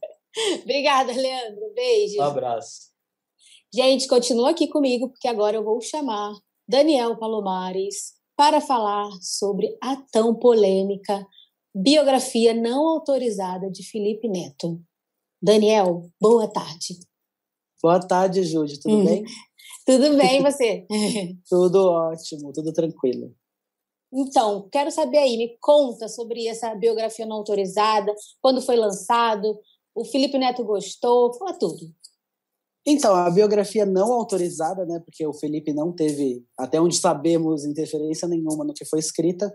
Obrigada, 0.62 1.12
Leandro. 1.12 1.74
Beijo. 1.74 2.19
Um 2.19 2.24
abraço. 2.24 2.89
Gente, 3.74 4.07
continua 4.07 4.51
aqui 4.51 4.68
comigo, 4.68 5.10
porque 5.10 5.27
agora 5.27 5.56
eu 5.56 5.63
vou 5.63 5.81
chamar 5.81 6.33
Daniel 6.68 7.18
Palomares 7.18 8.14
para 8.35 8.61
falar 8.61 9.09
sobre 9.21 9.76
a 9.81 9.95
tão 10.11 10.35
polêmica 10.35 11.26
biografia 11.76 12.54
não 12.54 12.88
autorizada 12.88 13.69
de 13.69 13.83
Felipe 13.83 14.28
Neto. 14.28 14.81
Daniel, 15.42 16.10
boa 16.19 16.48
tarde. 16.48 17.00
Boa 17.81 18.00
tarde, 18.00 18.44
Júlia. 18.44 18.76
Tudo 18.81 18.96
uhum. 18.96 19.06
bem? 19.06 19.24
Tudo 19.86 20.18
bem, 20.18 20.42
você? 20.42 20.86
tudo 21.50 21.88
ótimo, 21.88 22.52
tudo 22.52 22.74
tranquilo. 22.74 23.34
Então, 24.12 24.68
quero 24.72 24.92
saber 24.92 25.19
aí, 25.19 25.38
me 25.38 25.58
conta 25.62 26.08
sobre 26.08 26.48
essa 26.48 26.74
biografia 26.76 27.26
não 27.26 27.38
autorizada, 27.38 28.14
quando 28.42 28.62
foi 28.62 28.76
lançado, 28.76 29.60
o 29.96 30.04
Felipe 30.04 30.38
Neto 30.38 30.64
gostou, 30.64 31.34
fala 31.34 31.54
tudo. 31.58 31.94
Então, 32.86 33.16
a 33.16 33.30
biografia 33.30 33.86
não 33.86 34.12
autorizada, 34.12 34.86
né, 34.86 35.00
porque 35.06 35.26
o 35.26 35.34
Felipe 35.34 35.74
não 35.74 35.94
teve, 35.94 36.44
até 36.58 36.81
onde 36.81 36.98
sabemos, 36.98 37.66
interferência 37.66 38.28
nenhuma 38.28 38.66
no 38.66 38.74
que 38.74 38.84
foi 38.84 39.00
escrita, 39.00 39.54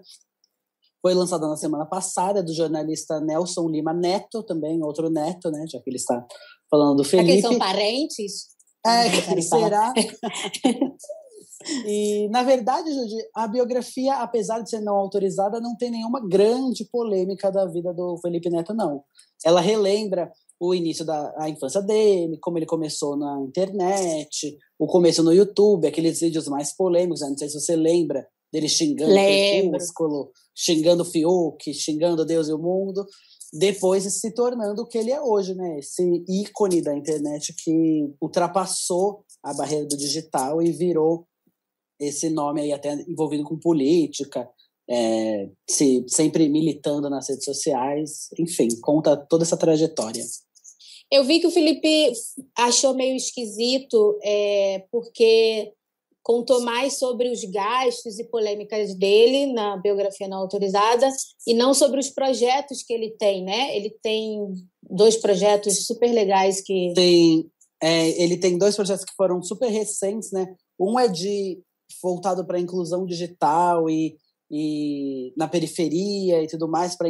foi 1.04 1.12
lançada 1.12 1.46
na 1.46 1.54
semana 1.54 1.84
passada, 1.84 2.42
do 2.42 2.54
jornalista 2.54 3.20
Nelson 3.20 3.68
Lima 3.68 3.92
Neto, 3.92 4.42
também, 4.42 4.82
outro 4.82 5.11
neto, 5.11 5.50
né? 5.50 5.66
Já 5.68 5.78
que 5.78 5.90
ele 5.90 5.99
está 5.99 6.26
falando 6.70 6.96
do 6.96 7.04
Felipe. 7.04 7.42
Será 7.42 7.42
que 7.42 7.46
são 7.46 7.58
parentes? 7.58 8.46
É, 8.87 9.40
será? 9.42 9.92
e, 11.87 12.26
na 12.30 12.42
verdade, 12.42 12.90
Judy, 12.90 13.16
a 13.37 13.46
biografia, 13.46 14.14
apesar 14.14 14.62
de 14.62 14.70
ser 14.70 14.80
não 14.80 14.94
autorizada, 14.94 15.61
não 15.61 15.76
tem 15.76 15.90
nenhuma 15.90 16.26
grande 16.26 16.88
polêmica 16.90 17.52
da 17.52 17.66
vida 17.66 17.92
do 17.92 18.18
Felipe 18.23 18.49
Neto, 18.49 18.73
não. 18.73 19.04
Ela 19.44 19.61
relembra 19.61 20.32
o 20.58 20.75
início 20.75 21.04
da 21.04 21.34
a 21.37 21.50
infância 21.50 21.82
dele, 21.82 22.38
como 22.40 22.56
ele 22.56 22.64
começou 22.64 23.14
na 23.14 23.42
internet, 23.42 24.56
o 24.78 24.87
começo 24.87 25.23
no 25.23 25.34
YouTube, 25.34 25.87
aqueles 25.87 26.20
vídeos 26.20 26.49
mais 26.49 26.75
polêmicos, 26.75 27.20
né? 27.20 27.28
não 27.28 27.37
sei 27.37 27.50
se 27.50 27.61
você 27.61 27.76
lembra, 27.76 28.26
dele 28.54 28.68
xingando 28.68 29.11
o 29.11 29.16
Crepúsculo, 29.16 30.30
xingando 30.54 31.02
o 31.02 31.04
Fiuk, 31.04 31.75
xingando 31.75 32.25
Deus 32.25 32.49
e 32.49 32.52
o 32.52 32.58
mundo, 32.58 33.04
depois 33.52 34.04
se 34.04 34.32
tornando 34.32 34.82
o 34.82 34.87
que 34.87 34.96
ele 34.96 35.11
é 35.11 35.20
hoje, 35.20 35.54
né? 35.54 35.80
Esse 35.80 36.25
ícone 36.28 36.80
da 36.80 36.96
internet 36.96 37.52
que 37.52 38.08
ultrapassou 38.23 39.25
a 39.42 39.52
barreira 39.52 39.87
do 39.87 39.96
digital 39.96 40.62
e 40.62 40.70
virou 40.70 41.26
esse 41.99 42.30
nome 42.30 42.61
aí 42.61 42.73
até 42.73 42.94
envolvido 43.08 43.42
com 43.42 43.58
política, 43.58 44.49
é, 44.88 45.49
se, 45.68 46.04
sempre 46.08 46.49
militando 46.49 47.11
nas 47.11 47.28
redes 47.28 47.44
sociais, 47.44 48.28
enfim, 48.38 48.68
conta 48.80 49.16
toda 49.16 49.42
essa 49.42 49.56
trajetória. 49.56 50.25
Eu 51.11 51.25
vi 51.25 51.40
que 51.40 51.46
o 51.46 51.50
Felipe 51.50 52.12
achou 52.56 52.94
meio 52.94 53.16
esquisito, 53.16 54.18
é, 54.23 54.84
porque 54.90 55.73
contou 56.25 56.62
mais 56.62 56.99
sobre 56.99 57.31
os 57.31 57.45
gastos 57.45 58.19
e 58.19 58.25
polêmicas 58.25 58.95
dele 58.95 59.52
na 59.52 59.76
biografia 59.76 60.26
não 60.26 60.38
autorizada 60.38 61.07
e 61.47 61.52
não 61.52 61.75
sobre 61.75 62.00
os 62.00 62.09
projetos 62.09 62.83
que 62.83 62.95
ele 62.95 63.11
tem, 63.11 63.45
né? 63.45 63.76
Ele 63.76 63.90
tem 64.02 64.40
dois 64.83 65.19
projetos 65.19 65.87
super 65.87 66.11
legais 66.11 66.62
que 66.62 66.93
tem 66.95 67.49
é, 67.83 68.23
ele 68.23 68.38
tem 68.38 68.57
dois 68.57 68.75
projetos 68.75 69.04
que 69.04 69.14
foram 69.14 69.43
super 69.43 69.69
recentes, 69.69 70.33
né? 70.33 70.57
Um 70.81 70.99
é 70.99 71.07
de 71.07 71.61
voltado 72.02 72.45
para 72.47 72.57
a 72.57 72.61
inclusão 72.61 73.04
digital 73.04 73.90
e, 73.90 74.16
e 74.50 75.35
na 75.37 75.47
periferia 75.47 76.43
e 76.43 76.47
tudo 76.47 76.66
mais 76.66 76.97
para 76.97 77.09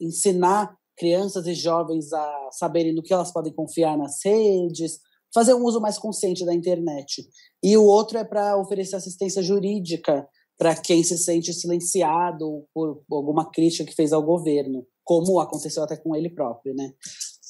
ensinar 0.00 0.76
crianças 0.96 1.48
e 1.48 1.54
jovens 1.54 2.12
a 2.12 2.48
saberem 2.52 2.94
no 2.94 3.02
que 3.02 3.12
elas 3.12 3.32
podem 3.32 3.52
confiar 3.52 3.98
nas 3.98 4.24
redes, 4.24 5.00
fazer 5.32 5.54
um 5.54 5.64
uso 5.64 5.80
mais 5.80 5.98
consciente 5.98 6.44
da 6.44 6.54
internet. 6.54 7.26
E 7.62 7.76
o 7.76 7.84
outro 7.84 8.18
é 8.18 8.24
para 8.24 8.58
oferecer 8.58 8.96
assistência 8.96 9.42
jurídica 9.42 10.26
para 10.58 10.76
quem 10.76 11.02
se 11.02 11.18
sente 11.18 11.52
silenciado 11.52 12.64
por 12.74 13.02
alguma 13.10 13.50
crítica 13.50 13.84
que 13.84 13.94
fez 13.94 14.12
ao 14.12 14.22
governo, 14.22 14.86
como 15.04 15.40
aconteceu 15.40 15.82
até 15.82 15.96
com 15.96 16.14
ele 16.14 16.30
próprio, 16.30 16.74
né? 16.74 16.92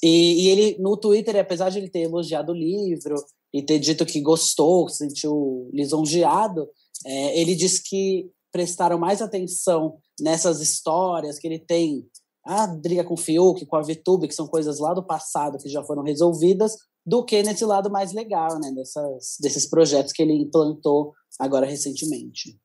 E, 0.03 0.45
e, 0.45 0.49
ele, 0.49 0.77
no 0.81 0.97
Twitter, 0.97 1.37
apesar 1.37 1.71
de 1.71 1.79
ele 1.79 1.89
ter 1.89 2.01
elogiado 2.01 2.53
o 2.53 2.57
livro 2.57 3.15
e 3.53 3.63
ter 3.63 3.79
dito 3.79 4.05
que 4.05 4.21
gostou, 4.21 4.89
se 4.89 4.99
sentiu 4.99 5.71
lisonjeado, 5.73 6.69
é, 7.07 7.41
ele 7.41 7.55
disse 7.55 7.83
que 7.83 8.31
prestaram 8.51 8.99
mais 8.99 9.23
atenção 9.23 9.99
nessas 10.21 10.61
histórias 10.61 11.39
que 11.39 11.47
ele 11.47 11.59
tem, 11.59 12.07
a 12.45 12.67
briga 12.67 13.05
com 13.05 13.15
o 13.15 13.17
Fiuk, 13.17 13.65
com 13.67 13.77
a 13.77 13.83
VTube, 13.83 14.27
que 14.27 14.35
são 14.35 14.49
coisas 14.49 14.79
lá 14.79 14.93
do 14.93 15.07
passado 15.07 15.59
que 15.59 15.69
já 15.69 15.85
foram 15.85 16.03
resolvidas, 16.03 16.77
do 17.05 17.25
que 17.25 17.43
nesse 17.43 17.65
lado 17.65 17.91
mais 17.91 18.13
legal, 18.13 18.59
né, 18.61 18.71
dessas, 18.73 19.37
desses 19.41 19.69
projetos 19.69 20.13
que 20.13 20.23
ele 20.23 20.35
implantou 20.35 21.13
agora 21.39 21.67
recentemente. 21.67 22.57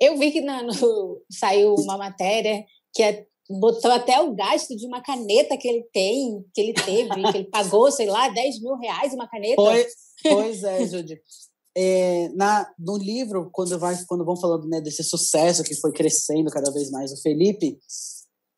Eu 0.00 0.16
vi 0.18 0.30
que 0.30 0.40
na, 0.40 0.62
no, 0.62 0.72
saiu 1.30 1.74
uma 1.74 1.96
matéria 1.96 2.64
que 2.92 3.02
é 3.02 3.26
botou 3.50 3.90
até 3.90 4.20
o 4.20 4.34
gasto 4.34 4.74
de 4.74 4.86
uma 4.86 5.02
caneta 5.02 5.56
que 5.56 5.68
ele 5.68 5.86
tem, 5.92 6.42
que 6.54 6.60
ele 6.60 6.72
teve, 6.72 7.10
que 7.10 7.38
ele 7.38 7.50
pagou, 7.50 7.90
sei 7.90 8.06
lá, 8.06 8.28
10 8.28 8.62
mil 8.62 8.76
reais 8.76 9.12
uma 9.12 9.28
caneta. 9.28 9.56
Pois, 9.56 9.94
pois 10.22 10.64
é, 10.64 10.86
Judy. 10.86 11.20
É, 11.76 12.28
na, 12.30 12.72
no 12.78 12.96
livro, 12.96 13.50
quando, 13.52 13.78
vai, 13.78 13.96
quando 14.06 14.24
vão 14.24 14.36
falando 14.36 14.66
né, 14.68 14.80
desse 14.80 15.02
sucesso 15.02 15.64
que 15.64 15.74
foi 15.74 15.92
crescendo 15.92 16.50
cada 16.50 16.70
vez 16.70 16.90
mais 16.90 17.12
o 17.12 17.20
Felipe, 17.20 17.78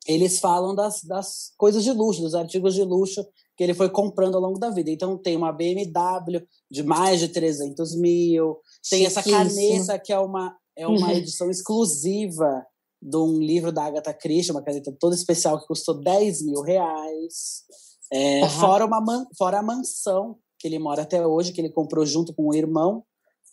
eles 0.07 0.39
falam 0.39 0.75
das, 0.75 1.03
das 1.03 1.53
coisas 1.57 1.83
de 1.83 1.91
luxo, 1.93 2.21
dos 2.21 2.35
artigos 2.35 2.75
de 2.75 2.85
luxo 2.85 3.27
que 3.57 3.65
ele 3.65 3.75
foi 3.75 3.89
comprando 3.89 4.35
ao 4.35 4.41
longo 4.41 4.59
da 4.59 4.71
vida. 4.71 4.91
Então, 4.91 5.17
tem 5.17 5.37
uma 5.37 5.53
BMW 5.53 6.43
de 6.71 6.83
mais 6.83 7.21
de 7.21 7.29
300 7.29 7.97
mil, 7.97 8.59
tem 8.89 9.07
essa 9.07 9.23
caneta 9.23 9.99
que 9.99 10.13
é 10.13 10.19
uma, 10.19 10.57
é 10.77 10.87
uma 10.87 11.15
edição 11.15 11.51
exclusiva 11.51 12.65
de 13.01 13.17
um 13.17 13.39
livro 13.39 13.73
da 13.73 13.85
Agatha 13.85 14.13
Christie, 14.13 14.53
uma 14.53 14.63
caneta 14.63 14.95
toda 14.99 15.15
especial 15.15 15.59
que 15.61 15.67
custou 15.67 15.95
10 16.01 16.43
mil 16.43 16.61
reais. 16.61 17.65
É, 18.13 18.43
uhum. 18.43 18.51
fora, 18.51 18.87
uma 18.87 19.01
man, 19.01 19.27
fora 19.37 19.59
a 19.59 19.63
mansão 19.63 20.37
que 20.59 20.69
ele 20.69 20.79
mora 20.79 21.03
até 21.03 21.27
hoje, 21.27 21.53
que 21.53 21.61
ele 21.61 21.71
comprou 21.71 22.07
junto 22.07 22.35
com 22.35 22.49
o 22.49 22.55
irmão, 22.55 23.05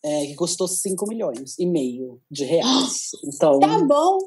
é, 0.03 0.25
que 0.27 0.35
custou 0.35 0.67
5 0.67 1.07
milhões 1.07 1.57
e 1.57 1.65
meio 1.65 2.21
de 2.29 2.43
reais. 2.43 3.09
Então, 3.25 3.59
tá 3.59 3.79
bom. 3.79 4.17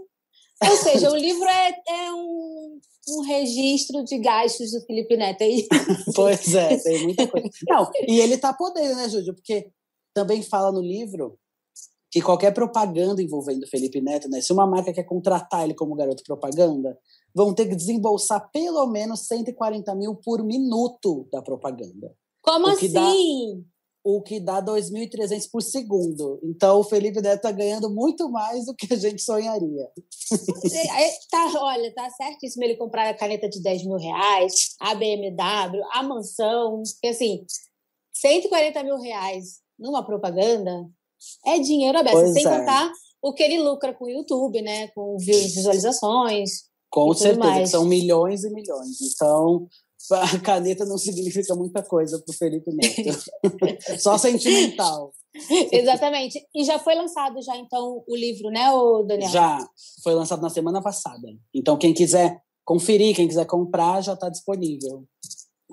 Ou 0.62 0.76
seja, 0.76 1.10
o 1.10 1.16
livro 1.16 1.44
é, 1.44 1.68
é 1.86 2.12
um, 2.12 2.65
um 3.08 3.20
registro 3.22 4.04
de 4.04 4.18
gastos 4.18 4.72
do 4.72 4.80
Felipe 4.82 5.16
Neto 5.16 5.42
aí. 5.42 5.66
pois 6.14 6.54
é, 6.54 6.76
tem 6.78 7.04
muita 7.04 7.26
coisa. 7.28 7.48
Não, 7.68 7.90
e 8.06 8.20
ele 8.20 8.36
tá 8.36 8.52
podendo, 8.52 8.96
né, 8.96 9.08
Júlio? 9.08 9.34
Porque 9.34 9.70
também 10.14 10.42
fala 10.42 10.72
no 10.72 10.80
livro 10.80 11.38
que 12.10 12.22
qualquer 12.22 12.52
propaganda 12.52 13.22
envolvendo 13.22 13.66
Felipe 13.66 14.00
Neto, 14.00 14.28
né, 14.28 14.40
se 14.40 14.52
uma 14.52 14.66
marca 14.66 14.92
quer 14.92 15.04
contratar 15.04 15.64
ele 15.64 15.74
como 15.74 15.94
garoto 15.94 16.22
propaganda, 16.24 16.98
vão 17.34 17.54
ter 17.54 17.68
que 17.68 17.76
desembolsar 17.76 18.50
pelo 18.50 18.86
menos 18.86 19.26
140 19.26 19.94
mil 19.94 20.14
por 20.16 20.42
minuto 20.42 21.28
da 21.30 21.42
propaganda. 21.42 22.14
Como 22.40 22.66
o 22.66 22.70
assim? 22.70 22.92
Dá, 22.92 23.12
o 24.08 24.22
que 24.22 24.38
dá 24.38 24.62
2.300 24.62 25.50
por 25.50 25.60
segundo. 25.60 26.38
Então, 26.44 26.78
o 26.78 26.84
Felipe 26.84 27.20
Neto 27.20 27.38
está 27.38 27.50
ganhando 27.50 27.90
muito 27.90 28.30
mais 28.30 28.66
do 28.66 28.72
que 28.72 28.94
a 28.94 28.96
gente 28.96 29.20
sonharia. 29.20 29.90
tá, 31.28 31.52
olha, 31.56 31.92
tá 31.92 32.08
certíssimo 32.10 32.62
ele 32.62 32.76
comprar 32.76 33.08
a 33.08 33.14
caneta 33.14 33.48
de 33.48 33.60
10 33.60 33.84
mil 33.84 33.96
reais, 33.96 34.76
a 34.78 34.94
BMW, 34.94 35.82
a 35.90 36.04
mansão, 36.04 36.84
porque 36.84 37.08
assim, 37.08 37.44
140 38.12 38.84
mil 38.84 39.00
reais 39.00 39.58
numa 39.76 40.06
propaganda 40.06 40.88
é 41.44 41.58
dinheiro 41.58 41.98
aberto, 41.98 42.20
pois 42.20 42.32
sem 42.32 42.46
é. 42.46 42.58
contar 42.58 42.92
o 43.20 43.32
que 43.32 43.42
ele 43.42 43.58
lucra 43.58 43.92
com 43.92 44.04
o 44.04 44.08
YouTube, 44.08 44.62
né? 44.62 44.86
Com 44.94 45.16
visualizações. 45.18 46.66
Com 46.88 47.12
certeza, 47.12 47.72
são 47.72 47.84
milhões 47.84 48.44
e 48.44 48.50
milhões. 48.50 49.00
Então, 49.00 49.66
a 50.12 50.38
caneta 50.40 50.84
não 50.84 50.98
significa 50.98 51.54
muita 51.54 51.82
coisa 51.82 52.18
para 52.18 52.32
o 52.32 52.36
Felipe 52.36 52.70
Neto. 52.72 53.18
Só 53.98 54.18
sentimental. 54.18 55.12
Exatamente. 55.72 56.44
E 56.54 56.64
já 56.64 56.78
foi 56.78 56.94
lançado 56.94 57.42
já 57.42 57.56
então 57.56 58.02
o 58.06 58.16
livro, 58.16 58.50
né, 58.50 58.70
o 58.70 59.02
Daniel? 59.02 59.30
Já 59.30 59.68
foi 60.02 60.14
lançado 60.14 60.42
na 60.42 60.50
semana 60.50 60.82
passada. 60.82 61.28
Então 61.54 61.76
quem 61.76 61.92
quiser 61.92 62.40
conferir, 62.64 63.14
quem 63.14 63.28
quiser 63.28 63.46
comprar, 63.46 64.00
já 64.00 64.14
está 64.14 64.28
disponível. 64.28 65.04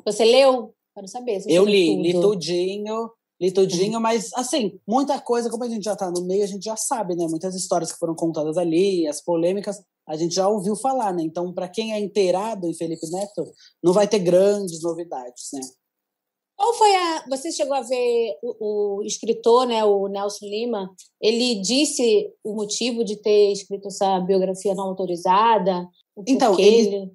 Você 0.06 0.26
leu? 0.26 0.74
Quero 0.94 1.08
saber. 1.08 1.44
Eu 1.48 1.66
li, 1.66 1.96
tudo. 1.96 2.02
li 2.02 2.14
tudinho 2.14 3.12
li 3.44 3.52
tudinho, 3.52 4.00
mas 4.02 4.32
assim, 4.34 4.80
muita 4.88 5.20
coisa, 5.20 5.50
como 5.50 5.64
a 5.64 5.70
gente 5.70 5.84
já 5.84 5.96
tá 5.96 6.10
no 6.10 6.24
meio, 6.26 6.44
a 6.44 6.48
gente 6.48 6.64
já 6.64 6.76
sabe, 6.78 7.16
né? 7.16 7.28
Muitas 7.28 7.56
histórias 7.56 7.92
que 7.92 8.00
foram 8.00 8.16
contadas 8.16 8.58
ali, 8.58 9.08
as 9.08 9.22
polêmicas, 9.22 9.84
a 10.08 10.16
gente 10.16 10.36
já 10.36 10.48
ouviu 10.48 10.76
falar, 10.76 11.14
né? 11.14 11.24
Então, 11.24 11.54
para 11.54 11.70
quem 11.70 11.94
é 11.94 12.00
inteirado 12.00 12.68
em 12.68 12.74
Felipe 12.74 13.10
Neto, 13.10 13.52
não 13.84 13.94
vai 13.94 14.08
ter 14.08 14.20
grandes 14.20 14.82
novidades, 14.82 15.50
né? 15.54 15.62
Qual 16.56 16.74
foi 16.76 16.96
a. 16.96 17.26
Você 17.30 17.52
chegou 17.52 17.74
a 17.74 17.82
ver 17.82 18.38
o, 18.42 19.00
o, 19.00 19.04
escritor, 19.04 19.66
né, 19.66 19.84
o 19.84 20.08
Nelson 20.08 20.46
Lima? 20.46 20.90
Ele 21.22 21.62
disse 21.62 22.32
o 22.44 22.54
motivo 22.54 23.04
de 23.04 23.18
ter 23.18 23.52
escrito 23.52 23.88
essa 23.88 24.20
biografia 24.20 24.76
não 24.76 24.86
autorizada? 24.86 25.88
Então, 26.28 26.60
ele, 26.60 26.96
ele, 26.96 27.12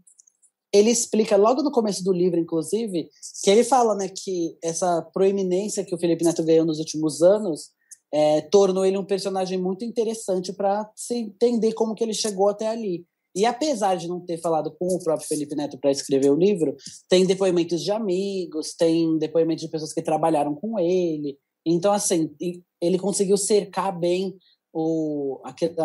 ele 0.73 0.91
explica 0.91 1.37
logo 1.37 1.63
no 1.63 1.71
começo 1.71 2.03
do 2.03 2.13
livro, 2.13 2.39
inclusive, 2.39 3.09
que 3.43 3.51
ele 3.51 3.63
fala 3.63 3.95
né, 3.95 4.09
que 4.09 4.59
essa 4.63 5.03
proeminência 5.15 5.85
que 5.85 5.95
o 5.95 5.99
Felipe 5.99 6.25
Neto 6.25 6.43
ganhou 6.43 6.67
nos 6.67 6.79
últimos 6.79 7.23
anos 7.23 7.71
é, 8.13 8.41
tornou 8.43 8.85
ele 8.85 8.97
um 8.97 9.05
personagem 9.05 9.59
muito 9.59 9.85
interessante 9.85 10.53
para 10.53 10.91
se 10.97 11.15
entender 11.15 11.73
como 11.73 11.95
que 11.95 12.03
ele 12.03 12.15
chegou 12.15 12.49
até 12.49 12.69
ali. 12.69 13.05
E 13.37 13.45
apesar 13.45 13.97
de 13.97 14.09
não 14.09 14.21
ter 14.21 14.39
falado 14.39 14.75
com 14.79 14.87
o 14.87 15.03
próprio 15.03 15.29
Felipe 15.29 15.55
Neto 15.55 15.79
para 15.79 15.91
escrever 15.91 16.31
o 16.31 16.37
livro, 16.37 16.75
tem 17.09 17.27
depoimentos 17.27 17.83
de 17.83 17.91
amigos, 17.93 18.75
tem 18.75 19.19
depoimentos 19.19 19.65
de 19.65 19.71
pessoas 19.71 19.93
que 19.93 20.03
trabalharam 20.03 20.55
com 20.55 20.79
ele. 20.79 21.39
Então, 21.65 21.93
assim, 21.93 22.35
ele 22.81 22.99
conseguiu 22.99 23.37
cercar 23.37 23.97
bem 23.97 24.37
o, 24.73 25.41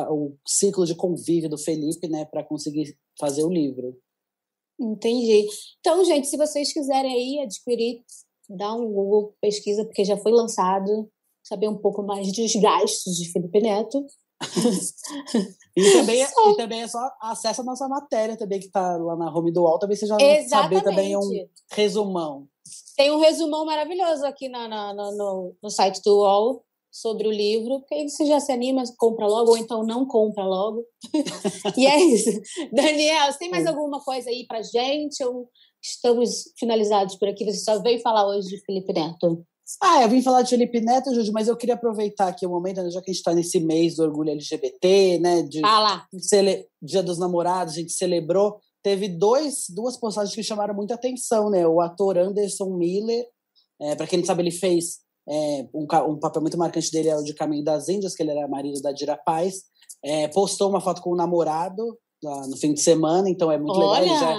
o 0.10 0.36
ciclo 0.48 0.86
de 0.86 0.96
convívio 0.96 1.50
do 1.50 1.58
Felipe, 1.58 2.08
né, 2.08 2.26
para 2.26 2.44
conseguir 2.44 2.98
fazer 3.20 3.44
o 3.44 3.52
livro. 3.52 3.98
Entendi. 4.80 5.48
Então, 5.80 6.04
gente, 6.06 6.28
se 6.28 6.38
vocês 6.38 6.74
quiserem 6.74 7.14
aí 7.14 7.40
adquirir, 7.44 8.04
dá 8.50 8.74
um 8.74 8.92
Google 8.92 9.36
pesquisa, 9.42 9.86
porque 9.86 10.04
já 10.04 10.18
foi 10.18 10.32
lançado, 10.32 11.10
saber 11.44 11.68
um 11.68 11.78
pouco 11.78 12.02
mais 12.04 12.32
dos 12.32 12.56
gastos 12.56 13.16
de 13.16 13.32
Felipe 13.32 13.62
Neto. 13.62 14.06
e, 15.78 15.92
também 15.92 16.24
é, 16.24 16.28
e 16.28 16.56
também 16.58 16.82
é 16.82 16.88
só 16.88 17.00
acessa 17.22 17.62
a 17.62 17.66
nossa 17.66 17.88
matéria 17.88 18.38
também, 18.38 18.60
que 18.60 18.66
está 18.66 18.98
lá 18.98 19.16
na 19.16 19.34
home 19.34 19.52
do 19.52 19.62
UOL, 19.62 19.80
também 19.80 19.96
você 19.96 20.06
já 20.06 20.18
saber 20.48 20.82
também 20.84 21.16
um 21.16 21.30
resumão. 21.72 22.48
Tem 22.96 23.12
um 23.12 23.20
resumão 23.20 23.66
maravilhoso 23.66 24.26
aqui 24.26 24.50
na, 24.50 24.68
na, 24.68 24.94
no, 24.94 25.56
no 25.62 25.70
site 25.70 26.02
do 26.04 26.20
UOL, 26.20 26.64
sobre 26.94 27.28
o 27.28 27.32
livro, 27.32 27.80
porque 27.80 27.96
aí 27.96 28.08
você 28.08 28.24
já 28.24 28.40
se 28.40 28.52
anima, 28.52 28.84
compra 28.98 29.26
logo, 29.26 29.50
ou 29.50 29.58
então 29.58 29.84
não 29.84 30.06
compra 30.06 30.46
logo. 30.46 30.86
e 31.76 31.88
é 31.88 32.00
isso. 32.00 32.30
Daniel, 32.72 33.32
você 33.32 33.40
tem 33.40 33.50
mais 33.50 33.66
alguma 33.66 34.00
coisa 34.00 34.30
aí 34.30 34.46
pra 34.46 34.62
gente? 34.62 35.24
Ou 35.24 35.50
estamos 35.82 36.54
finalizados 36.56 37.16
por 37.16 37.28
aqui? 37.28 37.44
Você 37.46 37.64
só 37.64 37.82
veio 37.82 38.00
falar 38.00 38.28
hoje 38.28 38.48
de 38.48 38.64
Felipe 38.64 38.94
Neto? 38.94 39.44
Ah, 39.82 40.02
eu 40.04 40.10
vim 40.10 40.22
falar 40.22 40.42
de 40.42 40.50
Felipe 40.50 40.82
Neto, 40.82 41.14
Júlio, 41.14 41.34
mas 41.34 41.48
eu 41.48 41.58
queria 41.58 41.76
aproveitar 41.76 42.28
aqui 42.28 42.46
o 42.46 42.50
momento, 42.50 42.82
né, 42.82 42.90
já 42.90 43.02
que 43.02 43.10
a 43.10 43.14
gente 43.14 43.20
está 43.20 43.34
nesse 43.34 43.60
mês 43.60 43.96
do 43.96 44.04
orgulho 44.04 44.32
LGBT, 44.32 45.20
né? 45.20 45.42
De, 45.44 45.62
ah. 45.64 46.06
Cele... 46.20 46.68
Dia 46.82 47.02
dos 47.02 47.18
Namorados, 47.18 47.74
a 47.74 47.78
gente 47.78 47.94
celebrou. 47.94 48.60
Teve 48.84 49.08
dois, 49.08 49.66
duas 49.70 49.96
postagens 49.98 50.36
que 50.36 50.44
chamaram 50.44 50.74
muita 50.74 50.96
atenção, 50.96 51.50
né? 51.50 51.66
O 51.66 51.80
ator 51.80 52.18
Anderson 52.18 52.76
Miller, 52.78 53.26
é, 53.82 53.96
para 53.96 54.06
quem 54.06 54.20
não 54.20 54.26
sabe, 54.26 54.44
ele 54.44 54.52
fez 54.52 55.04
é, 55.28 55.68
um, 55.74 55.84
um, 55.84 56.20
papel 56.20 56.42
muito 56.42 56.58
marcante 56.58 56.92
dele 56.92 57.10
é 57.10 57.18
o 57.18 57.24
de 57.24 57.34
Caminho 57.34 57.64
das 57.64 57.88
Índias, 57.88 58.16
que 58.16 58.24
ele 58.24 58.32
era 58.32 58.48
marido 58.48 58.82
da 58.82 58.92
Dira 58.92 59.18
Paz. 59.18 59.64
É, 60.04 60.28
postou 60.28 60.70
uma 60.70 60.82
foto 60.82 61.02
com 61.02 61.12
o 61.12 61.16
namorado 61.16 61.98
lá 62.22 62.48
no 62.48 62.58
fim 62.58 62.74
de 62.74 62.82
semana, 62.82 63.30
então 63.30 63.52
é 63.52 63.58
muito 63.58 63.80
Olha. 63.80 64.02
legal. 64.02 64.16
Ele, 64.16 64.20
já, 64.20 64.38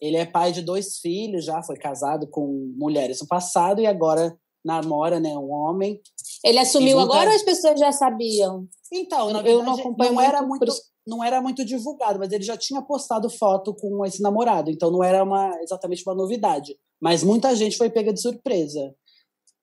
ele 0.00 0.16
é 0.16 0.26
pai 0.26 0.52
de 0.52 0.62
dois 0.62 0.98
filhos, 0.98 1.44
já 1.44 1.62
foi 1.62 1.76
casado 1.76 2.26
com 2.28 2.72
mulheres 2.76 3.20
no 3.20 3.26
passado 3.26 3.80
e 3.80 3.86
agora 3.86 4.36
namora, 4.64 5.18
né, 5.18 5.36
um 5.36 5.50
homem. 5.50 6.00
Ele 6.44 6.58
assumiu 6.58 6.98
agora 6.98 7.30
ou 7.30 7.36
as 7.36 7.42
pessoas 7.42 7.78
já 7.78 7.92
sabiam? 7.92 8.66
Então, 8.92 9.30
na 9.30 9.42
verdade, 9.42 9.48
eu 9.50 9.62
não 9.62 9.74
acompanho 9.74 10.12
não 10.12 10.20
era 10.20 10.42
muito, 10.42 10.72
não 11.06 11.24
era 11.24 11.40
muito 11.40 11.64
divulgado, 11.64 12.18
mas 12.18 12.30
ele 12.32 12.44
já 12.44 12.56
tinha 12.56 12.82
postado 12.82 13.28
foto 13.30 13.74
com 13.74 14.04
esse 14.04 14.22
namorado, 14.22 14.70
então 14.70 14.90
não 14.90 15.02
era 15.02 15.22
uma 15.22 15.50
exatamente 15.62 16.02
uma 16.06 16.14
novidade. 16.14 16.76
Mas 17.00 17.22
muita 17.22 17.54
gente 17.56 17.76
foi 17.76 17.90
pega 17.90 18.12
de 18.12 18.20
surpresa. 18.20 18.94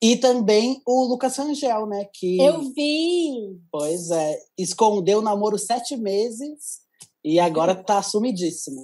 E 0.01 0.15
também 0.15 0.81
o 0.85 1.03
Lucas 1.05 1.35
Rangel, 1.35 1.85
né? 1.85 2.07
Que, 2.13 2.39
Eu 2.39 2.61
vi! 2.73 3.59
Pois 3.69 4.09
é, 4.11 4.39
escondeu 4.57 5.19
o 5.19 5.21
namoro 5.21 5.57
sete 5.57 5.97
meses 5.97 6.79
e 7.23 7.39
agora 7.39 7.75
tá 7.75 8.01
sumidíssimo. 8.01 8.83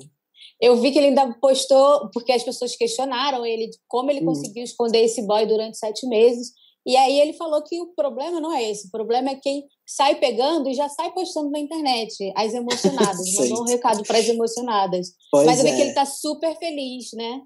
Eu 0.62 0.78
vi 0.78 0.92
que 0.92 0.98
ele 0.98 1.08
ainda 1.08 1.34
postou, 1.42 2.10
porque 2.12 2.32
as 2.32 2.44
pessoas 2.44 2.76
questionaram 2.76 3.46
ele 3.46 3.68
de 3.68 3.78
como 3.88 4.10
ele 4.10 4.24
conseguiu 4.24 4.64
esconder 4.64 5.04
esse 5.04 5.22
boy 5.26 5.46
durante 5.46 5.78
sete 5.78 6.08
meses. 6.08 6.54
E 6.88 6.96
aí 6.96 7.20
ele 7.20 7.34
falou 7.34 7.64
que 7.64 7.82
o 7.82 7.88
problema 7.96 8.40
não 8.40 8.54
é 8.54 8.70
esse, 8.70 8.88
o 8.88 8.92
problema 8.92 9.32
é 9.32 9.36
quem 9.36 9.66
sai 9.88 10.16
pegando 10.16 10.70
e 10.70 10.74
já 10.76 10.88
sai 10.88 11.12
postando 11.14 11.50
na 11.50 11.60
internet, 11.60 12.32
as 12.36 12.54
emocionadas. 12.54 13.34
Mandou 13.36 13.64
um 13.64 13.66
recado 13.66 14.04
para 14.04 14.20
as 14.20 14.28
emocionadas. 14.28 15.08
Pois 15.32 15.46
Mas 15.46 15.60
eu 15.60 15.68
é. 15.68 15.72
vi 15.72 15.76
que 15.76 15.82
ele 15.82 15.94
tá 15.94 16.06
super 16.06 16.56
feliz, 16.58 17.08
né? 17.14 17.42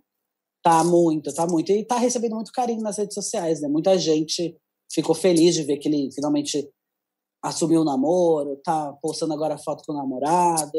Tá 0.61 0.83
muito, 0.83 1.33
tá 1.33 1.47
muito. 1.47 1.71
E 1.71 1.85
tá 1.85 1.95
recebendo 1.95 2.35
muito 2.35 2.51
carinho 2.51 2.81
nas 2.81 2.97
redes 2.97 3.13
sociais, 3.13 3.61
né? 3.61 3.69
Muita 3.69 3.97
gente 3.97 4.57
ficou 4.91 5.15
feliz 5.15 5.55
de 5.55 5.63
ver 5.63 5.77
que 5.77 5.87
ele 5.87 6.11
finalmente 6.11 6.69
assumiu 7.41 7.81
o 7.81 7.85
namoro, 7.85 8.57
tá 8.57 8.91
postando 9.01 9.33
agora 9.33 9.57
foto 9.57 9.83
com 9.85 9.93
o 9.93 9.95
namorado. 9.95 10.77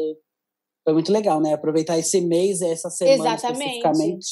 Foi 0.83 0.93
muito 0.93 1.11
legal, 1.11 1.39
né? 1.39 1.53
Aproveitar 1.53 1.97
esse 1.97 2.21
mês, 2.21 2.61
essa 2.61 2.89
semana 2.89 3.35
Exatamente. 3.35 3.77
especificamente. 3.77 4.27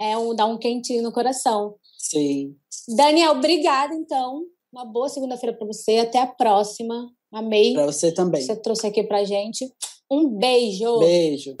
É 0.00 0.18
um, 0.18 0.34
dá 0.34 0.44
um 0.44 0.58
quentinho 0.58 1.02
no 1.02 1.12
coração. 1.12 1.76
Sim. 1.96 2.56
Daniel, 2.96 3.32
obrigada, 3.32 3.94
então. 3.94 4.42
Uma 4.72 4.84
boa 4.84 5.08
segunda-feira 5.08 5.56
para 5.56 5.66
você. 5.66 5.98
Até 5.98 6.18
a 6.18 6.26
próxima. 6.26 7.08
Amei. 7.32 7.74
Para 7.74 7.86
você 7.86 8.12
também. 8.12 8.42
Você 8.42 8.56
trouxe 8.56 8.86
aqui 8.88 9.04
pra 9.04 9.24
gente. 9.24 9.72
Um 10.10 10.28
beijo. 10.28 10.98
Beijo. 10.98 11.56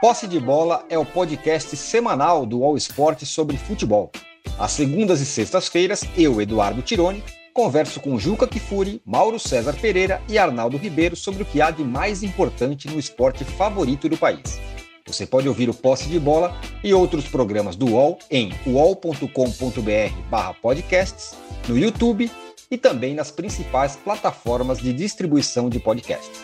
Posse 0.00 0.26
de 0.26 0.40
Bola 0.40 0.84
é 0.90 0.98
o 0.98 1.06
podcast 1.06 1.76
semanal 1.76 2.44
do 2.44 2.64
All 2.64 2.76
Sport 2.76 3.24
sobre 3.24 3.56
futebol. 3.56 4.10
Às 4.58 4.72
segundas 4.72 5.20
e 5.20 5.26
sextas-feiras, 5.26 6.02
eu, 6.18 6.40
Eduardo 6.40 6.82
Tironi, 6.82 7.22
converso 7.52 8.00
com 8.00 8.18
Juca 8.18 8.48
Kifuri, 8.48 9.00
Mauro 9.04 9.38
César 9.38 9.74
Pereira 9.74 10.20
e 10.28 10.38
Arnaldo 10.38 10.76
Ribeiro 10.76 11.14
sobre 11.14 11.42
o 11.42 11.46
que 11.46 11.60
há 11.60 11.70
de 11.70 11.84
mais 11.84 12.22
importante 12.22 12.88
no 12.88 12.98
esporte 12.98 13.44
favorito 13.44 14.08
do 14.08 14.16
país. 14.16 14.58
Você 15.06 15.26
pode 15.26 15.46
ouvir 15.48 15.68
o 15.68 15.74
Posse 15.74 16.08
de 16.08 16.18
Bola 16.18 16.58
e 16.82 16.94
outros 16.94 17.28
programas 17.28 17.76
do 17.76 17.92
UOL 17.92 18.18
em 18.30 18.50
uol.com.br/podcasts, 18.66 21.34
no 21.68 21.76
YouTube 21.76 22.30
e 22.70 22.78
também 22.78 23.14
nas 23.14 23.30
principais 23.30 23.96
plataformas 23.96 24.78
de 24.78 24.90
distribuição 24.92 25.68
de 25.68 25.78
podcasts. 25.78 26.40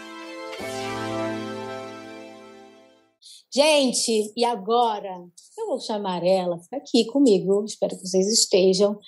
Gente, 3.50 4.31
e 4.37 4.45
agora? 4.45 5.25
Eu 5.57 5.69
vou 5.69 5.81
chamar 5.81 6.23
ela, 6.23 6.59
fica 6.59 6.77
aqui 6.77 7.07
comigo, 7.07 7.65
espero 7.65 7.97
que 7.97 8.07
vocês 8.07 8.29
estejam. 8.29 8.99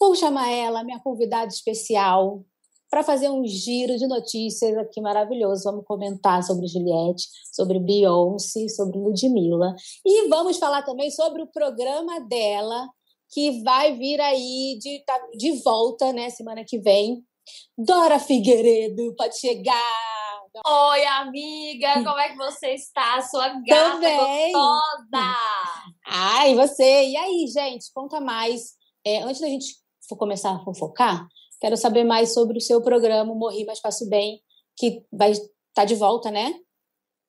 Vou 0.00 0.14
chamar 0.14 0.48
ela, 0.50 0.84
minha 0.84 1.00
convidada 1.00 1.48
especial, 1.48 2.44
para 2.88 3.02
fazer 3.02 3.28
um 3.28 3.44
giro 3.44 3.98
de 3.98 4.06
notícias 4.06 4.76
aqui 4.78 5.00
maravilhoso. 5.00 5.64
Vamos 5.64 5.84
comentar 5.84 6.42
sobre 6.42 6.68
Juliette, 6.68 7.26
sobre 7.52 7.80
Beyoncé, 7.80 8.68
sobre 8.68 8.96
Ludmilla. 8.96 9.74
E 10.06 10.28
vamos 10.28 10.56
falar 10.58 10.82
também 10.82 11.10
sobre 11.10 11.42
o 11.42 11.46
programa 11.48 12.20
dela, 12.20 12.88
que 13.30 13.62
vai 13.62 13.96
vir 13.96 14.20
aí 14.20 14.78
de, 14.80 15.02
tá, 15.04 15.18
de 15.36 15.52
volta, 15.62 16.12
né, 16.12 16.30
semana 16.30 16.64
que 16.64 16.78
vem. 16.78 17.22
Dora 17.76 18.18
Figueiredo, 18.18 19.14
pode 19.16 19.38
chegar! 19.38 19.74
Oi, 20.66 21.06
amiga, 21.06 21.94
como 22.04 22.18
é 22.18 22.30
que 22.30 22.36
você 22.36 22.74
está? 22.74 23.20
Sua 23.20 23.48
gata 23.48 23.92
Também. 23.92 24.52
gostosa! 24.52 25.36
Ai, 26.06 26.54
você? 26.54 27.06
E 27.06 27.16
aí, 27.16 27.46
gente, 27.48 27.92
conta 27.92 28.20
mais. 28.20 28.76
É, 29.04 29.22
antes 29.22 29.40
da 29.40 29.46
gente 29.46 29.76
começar 30.16 30.52
a 30.52 30.64
fofocar, 30.64 31.26
Quero 31.60 31.76
saber 31.76 32.04
mais 32.04 32.34
sobre 32.34 32.58
o 32.58 32.60
seu 32.60 32.80
programa 32.80 33.34
Morri, 33.34 33.64
mas 33.66 33.80
Faço 33.80 34.08
Bem, 34.08 34.40
que 34.76 35.04
vai 35.12 35.32
estar 35.32 35.48
tá 35.74 35.84
de 35.84 35.96
volta, 35.96 36.30
né? 36.30 36.54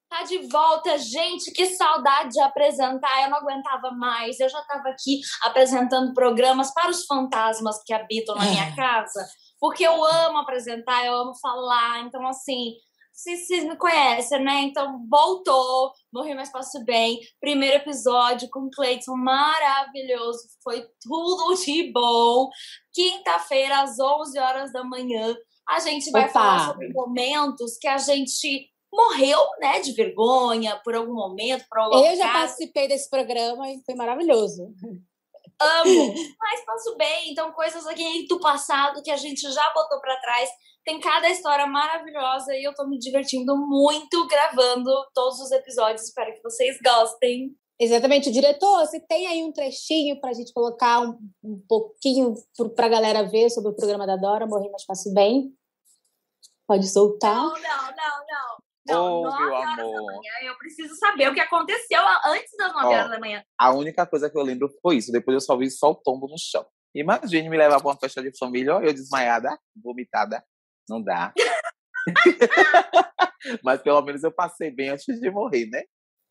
Tá 0.08 0.24
de 0.24 0.40
volta, 0.48 0.98
gente, 0.98 1.52
que 1.52 1.68
saudade 1.68 2.30
de 2.30 2.42
apresentar. 2.42 3.24
Eu 3.24 3.30
não 3.30 3.38
aguentava 3.38 3.92
mais. 3.92 4.40
Eu 4.40 4.50
já 4.50 4.60
estava 4.60 4.90
aqui 4.90 5.20
apresentando 5.44 6.14
programas 6.14 6.74
para 6.74 6.90
os 6.90 7.06
fantasmas 7.06 7.78
que 7.86 7.94
habitam 7.94 8.36
na 8.36 8.46
minha 8.46 8.76
casa, 8.76 9.28
porque 9.60 9.84
eu 9.84 10.04
amo 10.04 10.40
apresentar, 10.40 11.06
eu 11.06 11.14
amo 11.14 11.34
falar. 11.40 12.02
Então, 12.06 12.26
assim, 12.28 12.74
vocês 13.20 13.66
me 13.66 13.76
conhecem, 13.76 14.42
né? 14.44 14.62
Então, 14.62 15.06
voltou, 15.10 15.92
Morri 16.12 16.34
Mais 16.34 16.52
Passo 16.52 16.84
Bem. 16.86 17.20
Primeiro 17.42 17.78
episódio 17.78 18.50
com 18.50 18.62
o 18.62 18.72
Cleiton, 18.72 19.16
maravilhoso. 19.18 20.40
Foi 20.64 20.86
tudo 21.02 21.54
de 21.56 21.92
bom. 21.92 22.50
Quinta-feira, 22.94 23.82
às 23.82 24.00
11 24.00 24.40
horas 24.40 24.72
da 24.72 24.86
manhã, 24.86 25.36
a 25.68 25.80
gente 25.80 26.10
vai 26.12 26.24
Opa. 26.24 26.32
falar 26.32 26.68
sobre 26.68 26.94
momentos 26.94 27.78
que 27.78 27.88
a 27.88 27.98
gente 27.98 28.70
morreu, 28.92 29.40
né, 29.60 29.82
de 29.82 29.92
vergonha 29.92 30.80
por 30.84 30.96
algum 30.96 31.14
momento, 31.14 31.64
por 31.70 31.80
algum 31.80 32.04
Eu 32.04 32.16
já 32.16 32.32
participei 32.32 32.88
desse 32.88 33.10
programa 33.10 33.70
e 33.70 33.84
foi 33.86 33.96
maravilhoso. 33.96 34.74
Amo, 35.62 36.14
mas 36.40 36.66
passo 36.66 36.96
bem. 36.96 37.32
Então, 37.32 37.52
coisas 37.52 37.86
aqui 37.86 38.26
do 38.28 38.40
passado 38.40 39.04
que 39.04 39.12
a 39.12 39.18
gente 39.18 39.42
já 39.52 39.74
botou 39.74 40.00
para 40.00 40.20
trás 40.22 40.50
tem 40.86 41.00
cada 41.00 41.30
história 41.30 41.68
maravilhosa 41.68 42.56
e 42.56 42.64
eu 42.64 42.74
tô 42.74 42.88
me 42.88 42.98
divertindo 42.98 43.56
muito 43.58 44.28
gravando 44.28 44.92
todos 45.14 45.40
os 45.40 45.52
episódios. 45.52 46.04
Espero 46.04 46.34
que 46.34 46.42
vocês 46.42 46.78
gostem. 46.84 47.56
Exatamente, 47.80 48.30
o 48.30 48.34
diretor, 48.34 48.86
você 48.86 49.00
tem 49.00 49.26
aí 49.26 49.42
um 49.42 49.54
trechinho 49.54 50.20
para 50.20 50.32
a 50.32 50.34
gente 50.34 50.52
colocar 50.52 51.00
um, 51.00 51.18
um 51.42 51.64
pouquinho 51.68 52.34
para 52.76 52.88
a 52.88 52.90
galera 52.90 53.24
ver 53.24 53.50
sobre 53.50 53.72
o 53.72 53.76
programa 53.76 54.06
da 54.06 54.18
Dora, 54.18 54.46
Morrer 54.46 54.70
Mais 54.70 54.84
Fácil 54.84 55.14
Bem? 55.14 55.54
Pode 56.68 56.88
soltar? 56.90 57.36
Não, 57.36 57.54
não, 57.54 57.56
não, 57.56 58.26
não. 58.30 58.60
Não, 58.88 59.22
oh, 59.22 59.24
9 59.24 59.44
horas 59.44 59.80
amor. 59.80 59.94
da 59.94 60.02
manhã, 60.02 60.32
eu 60.44 60.58
preciso 60.58 60.96
saber 60.96 61.30
o 61.30 61.34
que 61.34 61.40
aconteceu 61.40 62.02
antes 62.26 62.52
das 62.58 62.74
9 62.74 62.86
oh, 62.86 62.90
horas 62.90 63.10
da 63.10 63.20
manhã. 63.20 63.44
A 63.58 63.72
única 63.72 64.06
coisa 64.06 64.30
que 64.30 64.38
eu 64.38 64.44
lembro 64.44 64.70
foi 64.82 64.98
isso. 64.98 65.12
Depois 65.12 65.36
eu 65.36 65.42
só 65.42 65.56
vi 65.56 65.70
só 65.70 65.92
o 65.92 65.96
tombo 65.96 66.28
no 66.28 66.38
chão. 66.38 66.66
Imagine 66.94 67.50
me 67.50 67.58
levar 67.58 67.80
para 67.80 67.88
uma 67.88 67.98
festa 67.98 68.22
de 68.22 68.36
família, 68.38 68.72
eu 68.72 68.94
desmaiada, 68.94 69.58
vomitada, 69.76 70.44
não 70.90 71.02
dá. 71.02 71.34
Mas 73.64 73.82
pelo 73.82 74.02
menos 74.02 74.24
eu 74.24 74.32
passei 74.32 74.72
bem 74.72 74.90
antes 74.90 75.20
de 75.20 75.32
morrer, 75.32 75.68
né? 75.68 75.84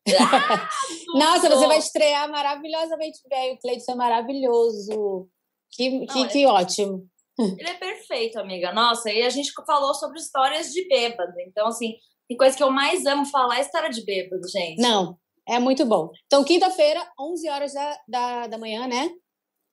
Nossa, 1.15 1.49
você 1.49 1.67
vai 1.67 1.77
estrear 1.77 2.29
maravilhosamente 2.29 3.19
bem. 3.29 3.53
O 3.53 3.59
Cleiton 3.59 3.91
é 3.91 3.95
maravilhoso. 3.95 5.27
Que, 5.71 5.99
Não, 5.99 6.05
que, 6.07 6.23
é... 6.23 6.27
que 6.27 6.45
ótimo. 6.45 7.07
Ele 7.39 7.69
é 7.69 7.75
perfeito, 7.75 8.37
amiga. 8.37 8.73
Nossa, 8.73 9.09
e 9.11 9.21
a 9.21 9.29
gente 9.29 9.51
falou 9.65 9.93
sobre 9.93 10.19
histórias 10.19 10.73
de 10.73 10.87
bêbado. 10.87 11.33
Então, 11.39 11.67
assim, 11.67 11.95
tem 12.27 12.37
coisa 12.37 12.55
que 12.55 12.63
eu 12.63 12.69
mais 12.69 13.05
amo 13.05 13.25
falar 13.25 13.57
é 13.57 13.61
história 13.61 13.89
de 13.89 14.03
bêbado, 14.03 14.45
gente. 14.49 14.81
Não, 14.81 15.17
é 15.47 15.57
muito 15.57 15.85
bom. 15.85 16.09
Então, 16.25 16.43
quinta-feira, 16.43 17.01
11 17.19 17.49
horas 17.49 17.73
da, 17.73 17.99
da, 18.07 18.47
da 18.47 18.57
manhã, 18.57 18.87
né? 18.87 19.09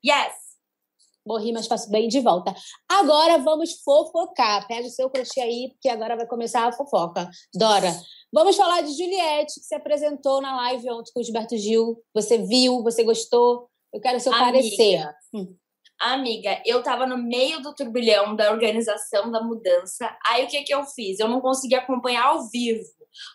Yes! 0.04 0.45
Morri, 1.26 1.52
mas 1.52 1.66
faço 1.66 1.90
bem 1.90 2.08
de 2.08 2.20
volta. 2.20 2.54
Agora 2.88 3.38
vamos 3.38 3.80
fofocar. 3.82 4.66
Pega 4.68 4.86
o 4.86 4.90
seu 4.90 5.10
crochê 5.10 5.40
aí, 5.40 5.70
porque 5.72 5.88
agora 5.88 6.16
vai 6.16 6.26
começar 6.26 6.66
a 6.66 6.72
fofoca. 6.72 7.28
Dora, 7.54 7.92
vamos 8.32 8.56
falar 8.56 8.82
de 8.82 8.96
Juliette, 8.96 9.54
que 9.54 9.66
se 9.66 9.74
apresentou 9.74 10.40
na 10.40 10.56
live 10.56 10.90
ontem 10.90 11.12
com 11.12 11.20
o 11.20 11.24
Gilberto 11.24 11.56
Gil. 11.56 12.00
Você 12.14 12.38
viu, 12.38 12.82
você 12.82 13.02
gostou? 13.02 13.68
Eu 13.92 14.00
quero 14.00 14.20
seu 14.20 14.32
Amiga. 14.32 14.46
parecer. 14.46 15.10
Hum. 15.34 15.56
Amiga, 15.98 16.62
eu 16.66 16.82
tava 16.82 17.06
no 17.06 17.16
meio 17.16 17.62
do 17.62 17.74
turbilhão 17.74 18.36
da 18.36 18.50
organização 18.50 19.30
da 19.30 19.42
mudança. 19.42 20.14
Aí 20.26 20.44
o 20.44 20.48
que 20.48 20.62
que 20.62 20.74
eu 20.74 20.84
fiz? 20.84 21.18
Eu 21.18 21.28
não 21.28 21.40
consegui 21.40 21.74
acompanhar 21.74 22.26
ao 22.26 22.48
vivo. 22.50 22.84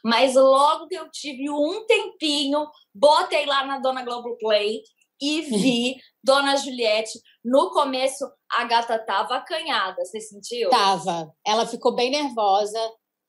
Mas 0.04 0.36
logo 0.36 0.88
que 0.88 0.96
eu 0.96 1.10
tive 1.10 1.50
um 1.50 1.86
tempinho, 1.88 2.68
botei 2.94 3.48
lá 3.48 3.66
na 3.66 3.80
Dona 3.80 4.04
Globoplay 4.04 4.82
e 5.20 5.42
vi 5.42 5.96
Dona 6.24 6.56
Juliette. 6.56 7.20
No 7.44 7.72
começo, 7.72 8.26
a 8.52 8.64
gata 8.66 9.00
tava 9.00 9.36
acanhada, 9.36 10.04
você 10.06 10.20
sentiu? 10.20 10.70
Tava. 10.70 11.34
Ela 11.46 11.66
ficou 11.66 11.96
bem 11.96 12.12
nervosa. 12.12 12.80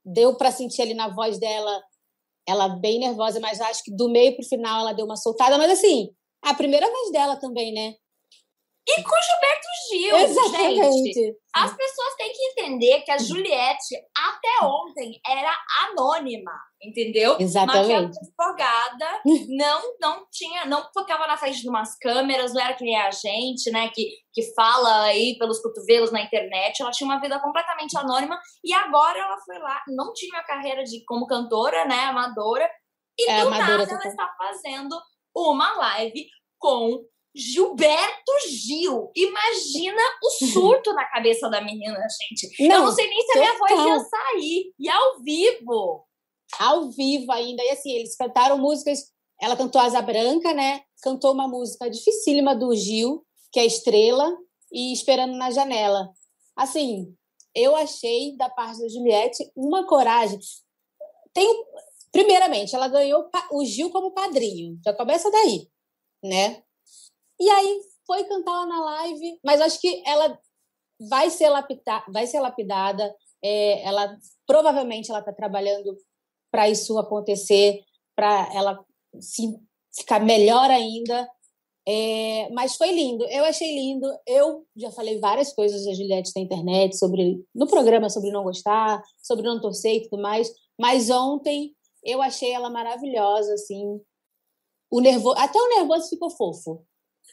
Deu 0.05 0.37
para 0.37 0.51
sentir 0.51 0.83
ali 0.83 0.94
na 0.94 1.09
voz 1.09 1.38
dela, 1.38 1.81
ela 2.46 2.68
bem 2.68 2.98
nervosa, 2.98 3.38
mas 3.40 3.61
acho 3.61 3.85
que 3.85 3.94
do 3.94 4.11
meio 4.11 4.35
pro 4.35 4.44
final 4.44 4.81
ela 4.81 4.92
deu 4.92 5.05
uma 5.05 5.16
soltada. 5.16 5.57
Mas 5.57 5.70
assim, 5.72 6.11
a 6.44 6.55
primeira 6.55 6.90
vez 6.90 7.12
dela 7.12 7.37
também, 7.37 7.72
né? 7.72 7.94
E 8.87 9.03
com 9.03 9.16
Gilberto 9.23 9.68
Gil. 9.88 10.16
Exatamente. 10.16 11.12
Gente, 11.14 11.37
as 11.55 11.77
pessoas 11.77 12.14
têm 12.16 12.33
que 12.33 12.45
entender 12.47 13.01
que 13.03 13.11
a 13.12 13.18
Juliette, 13.18 13.95
até 14.16 14.66
ontem, 14.66 15.21
era 15.25 15.57
anônima, 15.87 16.53
entendeu? 16.83 17.37
Exatamente. 17.38 18.18
Advogada 18.18 19.21
não, 19.57 19.83
não 20.01 20.27
tinha, 20.33 20.64
não 20.64 20.83
ficava 20.97 21.29
na 21.29 21.37
frente 21.37 21.61
de 21.61 21.68
umas 21.68 21.97
câmeras, 21.99 22.53
não 22.53 22.61
era 22.61 22.75
que 22.75 22.85
nem 22.85 22.97
a 22.97 23.11
gente, 23.11 23.71
né, 23.71 23.88
que, 23.95 24.09
que 24.33 24.53
fala 24.55 25.03
aí 25.05 25.37
pelos 25.38 25.61
cotovelos 25.61 26.11
na 26.11 26.23
internet. 26.23 26.83
Ela 26.83 26.90
tinha 26.90 27.09
uma 27.09 27.21
vida 27.21 27.38
completamente 27.40 27.97
anônima 27.97 28.38
e 28.64 28.73
agora 28.73 29.18
ela 29.18 29.38
foi 29.45 29.59
lá, 29.59 29.81
não 29.88 30.12
tinha 30.12 30.35
uma 30.35 30.45
carreira 30.45 30.83
de 30.83 31.05
como 31.05 31.27
cantora, 31.27 31.85
né, 31.85 32.05
amadora, 32.07 32.68
e 33.18 33.31
É, 33.31 33.45
do 33.45 33.51
nada 33.51 33.73
ela 33.75 33.83
está 33.85 34.35
fazendo 34.38 34.99
uma 35.37 35.77
live 35.77 36.27
com 36.59 37.05
Gilberto 37.35 38.33
Gil. 38.49 39.11
Imagina 39.14 40.03
o 40.23 40.31
surto 40.53 40.92
na 40.92 41.05
cabeça 41.07 41.49
da 41.49 41.61
menina, 41.61 41.99
gente. 42.21 42.51
Eu 42.62 42.68
não 42.68 42.92
sei 42.92 43.09
nem 43.09 43.21
se 43.23 43.38
a 43.38 43.40
minha 43.40 43.59
voz 43.59 43.87
ia 43.87 43.99
sair. 44.01 44.75
E 44.79 44.88
ao 44.88 45.23
vivo. 45.23 46.07
ao 46.59 46.90
vivo 46.90 47.33
ainda. 47.33 47.62
E 47.62 47.71
assim, 47.71 47.92
eles 47.92 48.16
cantaram 48.16 48.59
músicas. 48.59 49.11
Ela 49.40 49.57
cantou 49.57 49.81
Asa 49.81 50.03
Branca, 50.03 50.53
né? 50.53 50.83
Cantou 51.03 51.33
uma 51.33 51.49
música 51.49 51.90
dificílima 51.90 52.55
do 52.55 52.75
Gil, 52.75 53.25
que 53.51 53.59
é 53.59 53.66
Estrela, 53.66 54.37
e 54.71 54.92
Esperando 54.92 55.35
na 55.35 55.51
Janela. 55.51 56.11
Assim, 56.57 57.14
eu 57.55 57.75
achei 57.77 58.37
da 58.37 58.49
parte 58.49 58.81
da 58.81 58.88
Juliette 58.88 59.51
uma 59.57 59.87
coragem. 59.87 60.38
Tem, 61.33 61.64
primeiramente, 62.11 62.75
ela 62.75 62.88
ganhou 62.88 63.29
o 63.51 63.64
Gil 63.64 63.90
como 63.90 64.12
padrinho. 64.12 64.79
Já 64.85 64.92
começa 64.95 65.31
daí, 65.31 65.68
né? 66.23 66.62
E 67.42 67.50
aí 67.50 67.81
foi 68.07 68.22
cantar 68.22 68.52
lá 68.52 68.66
na 68.66 68.85
live, 68.85 69.40
mas 69.44 69.61
acho 69.61 69.81
que 69.81 70.00
ela 70.07 70.38
vai 71.11 71.28
ser, 71.28 71.48
lapida, 71.48 72.05
vai 72.09 72.24
ser 72.24 72.38
lapidada. 72.38 73.12
é, 73.44 73.83
ela 73.83 74.16
provavelmente 74.46 75.11
ela 75.11 75.18
está 75.18 75.33
trabalhando 75.33 75.96
para 76.52 76.68
isso 76.68 76.96
acontecer, 76.98 77.83
para 78.14 78.48
ela 78.55 78.85
se, 79.20 79.59
ficar 79.92 80.20
melhor 80.20 80.70
ainda. 80.70 81.28
É, 81.85 82.48
mas 82.50 82.76
foi 82.76 82.92
lindo, 82.92 83.24
eu 83.24 83.44
achei 83.44 83.74
lindo. 83.74 84.07
Eu 84.24 84.64
já 84.76 84.92
falei 84.92 85.18
várias 85.18 85.52
coisas 85.52 85.85
da 85.85 85.92
Juliette 85.92 86.31
na 86.37 86.42
internet, 86.42 86.96
sobre 86.96 87.44
no 87.52 87.66
programa 87.66 88.09
sobre 88.09 88.31
não 88.31 88.44
gostar, 88.44 89.02
sobre 89.20 89.44
não 89.44 89.61
torcer 89.61 89.96
e 89.96 90.09
tudo 90.09 90.22
mais. 90.22 90.48
Mas 90.78 91.11
ontem 91.11 91.74
eu 92.05 92.22
achei 92.22 92.52
ela 92.52 92.70
maravilhosa, 92.70 93.55
assim. 93.55 94.00
O 94.88 95.00
nervoso, 95.00 95.37
até 95.40 95.59
o 95.59 95.68
nervoso 95.70 96.09
ficou 96.09 96.31
fofo. 96.31 96.87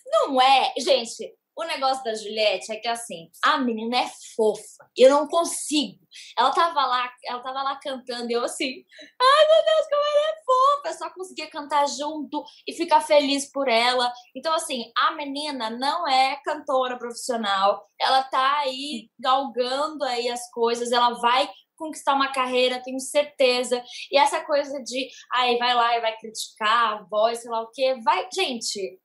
Não 0.06 0.42
é, 0.42 0.74
gente. 0.78 1.36
O 1.56 1.64
negócio 1.66 2.02
da 2.06 2.16
Juliette 2.16 2.72
é 2.72 2.78
que 2.78 2.88
assim, 2.88 3.30
a 3.44 3.58
menina 3.58 3.98
é 3.98 4.10
fofa. 4.34 4.90
Eu 4.96 5.10
não 5.10 5.28
consigo. 5.28 6.00
Ela 6.38 6.52
tava 6.52 6.86
lá, 6.86 7.12
ela 7.26 7.42
tava 7.42 7.62
lá 7.62 7.78
cantando 7.84 8.32
e 8.32 8.34
eu 8.34 8.46
assim, 8.46 8.86
ai 9.22 9.48
meu 9.48 9.66
Deus, 9.66 9.88
como 9.90 10.02
ela 10.02 10.30
é 10.30 10.44
fofa. 10.46 10.88
Eu 10.88 10.94
só 10.94 11.14
conseguia 11.14 11.50
cantar 11.50 11.86
junto 11.86 12.46
e 12.66 12.72
ficar 12.72 13.02
feliz 13.02 13.52
por 13.52 13.68
ela. 13.68 14.10
Então, 14.34 14.54
assim, 14.54 14.90
a 14.98 15.12
menina 15.12 15.70
não 15.70 16.08
é 16.08 16.38
cantora 16.46 16.98
profissional. 16.98 17.86
Ela 18.00 18.24
tá 18.24 18.60
aí 18.60 19.10
galgando 19.20 20.06
aí 20.06 20.30
as 20.30 20.50
coisas, 20.52 20.94
ela 20.94 21.20
vai 21.20 21.50
conquistar 21.76 22.14
uma 22.14 22.32
carreira, 22.32 22.82
tenho 22.82 23.00
certeza. 23.02 23.84
E 24.10 24.18
essa 24.18 24.46
coisa 24.46 24.82
de, 24.84 25.10
ai, 25.34 25.58
vai 25.58 25.74
lá 25.74 25.98
e 25.98 26.02
vai 26.02 26.18
criticar 26.18 26.94
a 26.94 27.04
voz, 27.04 27.40
sei 27.42 27.50
lá 27.50 27.62
o 27.62 27.72
quê, 27.72 27.96
vai. 28.04 28.28
Gente, 28.34 29.00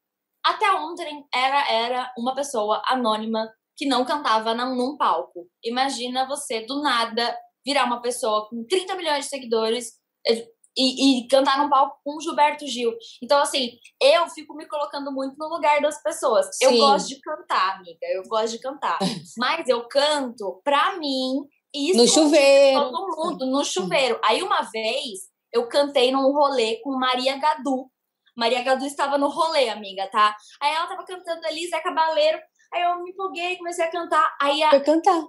até 0.44 0.70
ontem 0.72 1.24
era, 1.34 1.70
era 1.70 2.12
uma 2.18 2.34
pessoa 2.34 2.82
anônima 2.86 3.48
que 3.76 3.86
não 3.86 4.04
cantava 4.04 4.54
na- 4.54 4.66
num 4.66 4.96
palco. 4.96 5.46
Imagina 5.64 6.26
você, 6.28 6.60
do 6.66 6.80
nada, 6.82 7.36
virar 7.66 7.84
uma 7.84 8.00
pessoa 8.00 8.48
com 8.48 8.64
30 8.68 8.94
milhões 8.94 9.24
de 9.24 9.30
seguidores 9.30 9.92
eh, 10.26 10.46
e, 10.76 11.20
e 11.24 11.28
cantar 11.28 11.58
num 11.58 11.68
palco 11.70 11.96
com 12.04 12.16
o 12.16 12.20
Gilberto 12.20 12.66
Gil. 12.66 12.92
Então, 13.22 13.40
assim, 13.40 13.70
eu 14.00 14.28
fico 14.28 14.54
me 14.54 14.66
colocando 14.68 15.10
muito 15.12 15.36
no 15.38 15.48
lugar 15.48 15.80
das 15.80 16.00
pessoas. 16.02 16.46
Eu 16.60 16.70
Sim. 16.70 16.78
gosto 16.78 17.08
de 17.08 17.20
cantar, 17.20 17.76
amiga, 17.76 17.98
eu 18.12 18.22
gosto 18.24 18.50
de 18.52 18.60
cantar. 18.60 18.98
Mas 19.38 19.66
eu 19.68 19.86
canto 19.88 20.60
pra 20.64 20.96
mim 20.98 21.40
e 21.74 21.92
No 21.96 22.06
chuveiro. 22.06 22.80
todo 22.92 23.16
mundo, 23.16 23.46
no 23.46 23.64
chuveiro. 23.64 24.20
Aí, 24.24 24.42
uma 24.42 24.62
vez, 24.62 25.20
eu 25.52 25.68
cantei 25.68 26.12
num 26.12 26.32
rolê 26.32 26.76
com 26.82 26.96
Maria 26.98 27.36
Gadu. 27.38 27.88
Maria 28.36 28.62
Gadu 28.62 28.84
estava 28.86 29.16
no 29.18 29.28
rolê, 29.28 29.68
amiga, 29.68 30.08
tá? 30.10 30.34
Aí 30.60 30.72
ela 30.74 30.86
tava 30.86 31.04
cantando 31.04 31.46
ali, 31.46 31.68
Zé 31.68 31.80
Cabaleiro. 31.80 32.38
Aí 32.72 32.82
eu 32.82 33.02
me 33.02 33.10
empolguei, 33.10 33.56
comecei 33.56 33.84
a 33.84 33.90
cantar. 33.90 34.36
Aí 34.40 34.62
a, 34.62 34.70
Foi 34.70 34.80
cantar. 34.80 35.22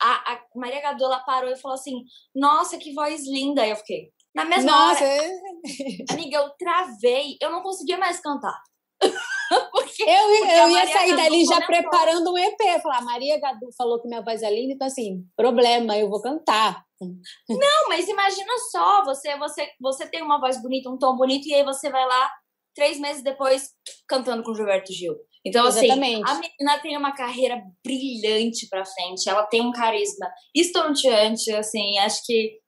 a, 0.00 0.32
a 0.34 0.40
Maria 0.54 0.80
Gadu, 0.80 1.04
ela 1.04 1.20
parou 1.20 1.50
e 1.50 1.56
falou 1.56 1.74
assim, 1.74 2.04
nossa, 2.34 2.78
que 2.78 2.92
voz 2.94 3.26
linda. 3.26 3.62
Aí 3.62 3.70
eu 3.70 3.76
fiquei, 3.76 4.10
na 4.34 4.44
mesma 4.44 4.70
Nossa, 4.70 5.04
hora, 5.04 5.04
é- 5.04 6.12
amiga, 6.12 6.36
eu 6.38 6.50
travei. 6.58 7.36
Eu 7.40 7.50
não 7.50 7.62
conseguia 7.62 7.98
mais 7.98 8.20
cantar. 8.20 8.60
Porque 9.72 10.02
eu, 10.02 10.46
eu 10.46 10.70
ia 10.70 10.86
sair 10.86 11.16
dali 11.16 11.44
já 11.44 11.64
comentou. 11.64 11.66
preparando 11.66 12.32
um 12.32 12.38
EP. 12.38 12.82
Falar, 12.82 13.02
Maria 13.02 13.38
Gadu 13.40 13.68
falou 13.76 14.00
que 14.00 14.08
minha 14.08 14.22
voz 14.22 14.42
é 14.42 14.50
linda, 14.50 14.74
então 14.74 14.86
assim, 14.86 15.24
problema, 15.36 15.96
eu 15.96 16.08
vou 16.08 16.20
cantar. 16.20 16.84
Não, 17.48 17.88
mas 17.88 18.08
imagina 18.08 18.52
só, 18.70 19.04
você, 19.04 19.36
você, 19.36 19.68
você 19.80 20.06
tem 20.06 20.22
uma 20.22 20.40
voz 20.40 20.60
bonita, 20.62 20.90
um 20.90 20.98
tom 20.98 21.16
bonito, 21.16 21.46
e 21.46 21.54
aí 21.54 21.64
você 21.64 21.90
vai 21.90 22.06
lá, 22.06 22.30
três 22.74 22.98
meses 22.98 23.22
depois, 23.22 23.70
cantando 24.08 24.42
com 24.42 24.54
Gilberto 24.54 24.92
Gil. 24.92 25.16
Então, 25.46 25.66
assim, 25.66 25.84
Exatamente. 25.84 26.22
a 26.26 26.34
menina 26.34 26.80
tem 26.80 26.96
uma 26.96 27.12
carreira 27.14 27.62
brilhante 27.84 28.66
pra 28.68 28.84
frente, 28.84 29.28
ela 29.28 29.44
tem 29.44 29.60
um 29.60 29.72
carisma 29.72 30.26
estonteante, 30.54 31.52
assim, 31.52 31.98
acho 31.98 32.24
que, 32.24 32.58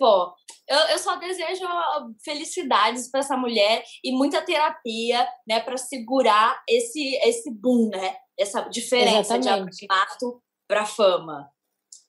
pô, 0.00 0.34
eu, 0.66 0.78
eu 0.78 0.98
só 0.98 1.16
desejo 1.16 1.62
felicidades 2.24 3.10
pra 3.10 3.20
essa 3.20 3.36
mulher 3.36 3.84
e 4.02 4.10
muita 4.12 4.40
terapia, 4.40 5.28
né, 5.46 5.60
pra 5.60 5.76
segurar 5.76 6.58
esse, 6.66 7.16
esse 7.16 7.50
boom, 7.50 7.90
né, 7.90 8.16
essa 8.38 8.62
diferença 8.62 9.36
Exatamente. 9.36 9.76
de 9.76 9.86
anonimato 9.92 10.42
pra 10.66 10.86
fama. 10.86 11.50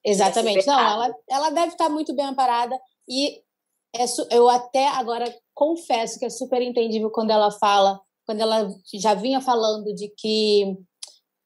Exatamente. 0.03 0.65
Não, 0.65 0.79
ela, 0.79 1.15
ela 1.29 1.49
deve 1.49 1.73
estar 1.73 1.89
muito 1.89 2.15
bem 2.15 2.25
amparada 2.25 2.79
e 3.07 3.41
é 3.93 4.05
eu 4.31 4.49
até 4.49 4.87
agora 4.87 5.25
confesso 5.53 6.17
que 6.17 6.25
é 6.25 6.29
super 6.29 6.61
entendível 6.61 7.11
quando 7.11 7.31
ela 7.31 7.51
fala, 7.51 7.99
quando 8.25 8.39
ela 8.39 8.69
já 8.93 9.13
vinha 9.13 9.41
falando 9.41 9.93
de 9.93 10.07
que 10.17 10.77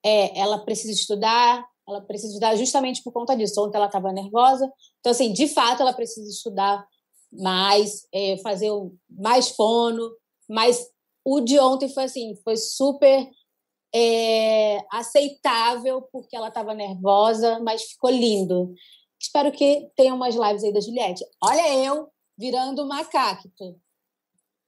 é, 0.06 0.40
ela 0.40 0.64
precisa 0.64 0.94
estudar, 0.94 1.66
ela 1.88 2.02
precisa 2.02 2.30
estudar 2.34 2.56
justamente 2.56 3.04
por 3.04 3.12
conta 3.14 3.36
disso. 3.36 3.62
Ontem 3.64 3.78
ela 3.78 3.86
estava 3.86 4.12
nervosa, 4.12 4.72
então 5.00 5.12
assim, 5.12 5.32
de 5.32 5.48
fato 5.48 5.82
ela 5.82 5.94
precisa 5.94 6.30
estudar 6.30 6.86
mais, 7.32 8.08
é, 8.14 8.38
fazer 8.38 8.72
mais 9.10 9.50
fono, 9.50 10.10
mas 10.50 10.88
o 11.24 11.42
de 11.42 11.60
ontem 11.60 11.90
foi 11.90 12.04
assim, 12.04 12.36
foi 12.44 12.56
super 12.56 13.28
é, 13.94 14.84
aceitável 14.92 16.02
porque 16.12 16.36
ela 16.36 16.50
estava 16.50 16.74
nervosa, 16.74 17.60
mas 17.60 17.84
ficou 17.84 18.10
lindo. 18.10 18.74
Espero 19.20 19.52
que 19.52 19.90
tenha 19.96 20.14
umas 20.14 20.36
lives 20.36 20.64
aí 20.64 20.74
da 20.74 20.82
Juliette. 20.82 21.26
Olha 21.42 21.74
eu 21.78 22.10
virando 22.38 22.84
uma 22.84 23.04
cacto. 23.06 23.80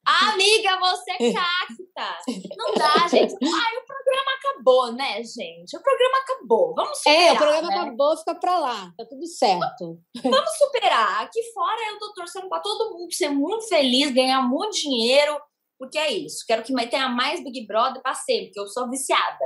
Amiga, 0.06 0.80
você 0.80 1.34
capta! 1.98 2.56
Não 2.56 2.74
dá, 2.74 3.08
gente. 3.10 3.34
Ai, 3.44 3.78
o 3.78 3.86
programa 3.86 4.32
acabou, 4.38 4.94
né, 4.94 5.24
gente? 5.24 5.76
O 5.76 5.82
programa 5.82 6.18
acabou. 6.20 6.76
Vamos 6.76 6.98
superar. 6.98 7.24
É, 7.24 7.34
o 7.34 7.38
programa 7.38 7.68
né? 7.68 7.76
acabou, 7.76 8.18
fica 8.18 8.36
pra 8.36 8.60
lá. 8.60 8.94
Tá 8.96 9.06
tudo 9.06 9.26
certo. 9.26 10.00
Vamos 10.24 10.58
superar. 10.58 11.24
Aqui 11.24 11.42
fora 11.54 11.82
eu 11.90 12.00
tô 12.00 12.14
torcendo 12.14 12.48
pra 12.48 12.60
todo 12.60 12.98
mundo 12.98 13.12
ser 13.12 13.30
muito 13.30 13.68
feliz, 13.68 14.14
ganhar 14.14 14.42
muito 14.48 14.78
dinheiro, 14.78 15.40
porque 15.80 15.98
é 15.98 16.12
isso. 16.12 16.46
Quero 16.48 16.64
que 16.64 16.74
tenha 16.90 17.10
mais 17.10 17.44
Big 17.44 17.66
Brother 17.66 18.02
pra 18.02 18.14
sempre, 18.14 18.48
porque 18.48 18.60
eu 18.60 18.68
sou 18.68 18.90
viciada. 18.90 19.46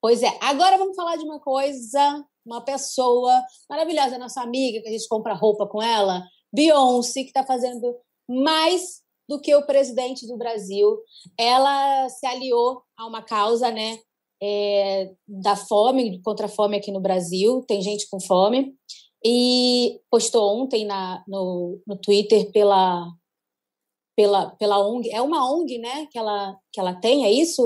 Pois 0.00 0.22
é. 0.22 0.38
Agora 0.40 0.78
vamos 0.78 0.96
falar 0.96 1.16
de 1.16 1.24
uma 1.24 1.40
coisa, 1.40 2.24
uma 2.44 2.64
pessoa 2.64 3.42
maravilhosa, 3.68 4.18
nossa 4.18 4.40
amiga, 4.40 4.80
que 4.80 4.88
a 4.88 4.92
gente 4.92 5.08
compra 5.08 5.34
roupa 5.34 5.66
com 5.68 5.82
ela, 5.82 6.22
Beyoncé, 6.52 7.22
que 7.22 7.28
está 7.28 7.44
fazendo 7.44 7.96
mais 8.28 9.01
do 9.28 9.40
que 9.40 9.54
o 9.54 9.66
presidente 9.66 10.26
do 10.26 10.36
Brasil. 10.36 10.98
Ela 11.38 12.08
se 12.08 12.26
aliou 12.26 12.82
a 12.96 13.06
uma 13.06 13.22
causa, 13.22 13.70
né? 13.70 13.98
é, 14.42 15.12
da 15.26 15.54
fome, 15.54 16.20
contra 16.22 16.46
a 16.46 16.48
fome 16.48 16.76
aqui 16.76 16.90
no 16.90 17.00
Brasil, 17.00 17.64
tem 17.66 17.80
gente 17.80 18.08
com 18.10 18.18
fome, 18.18 18.74
e 19.24 20.00
postou 20.10 20.60
ontem 20.60 20.84
na, 20.84 21.22
no, 21.28 21.80
no 21.86 21.96
Twitter 21.96 22.50
pela, 22.50 23.06
pela, 24.16 24.50
pela 24.56 24.80
ONG, 24.80 25.08
é 25.10 25.22
uma 25.22 25.48
ONG, 25.48 25.78
né, 25.78 26.06
que 26.10 26.18
ela, 26.18 26.56
que 26.72 26.80
ela 26.80 26.94
tem, 26.94 27.24
é 27.24 27.30
isso, 27.30 27.62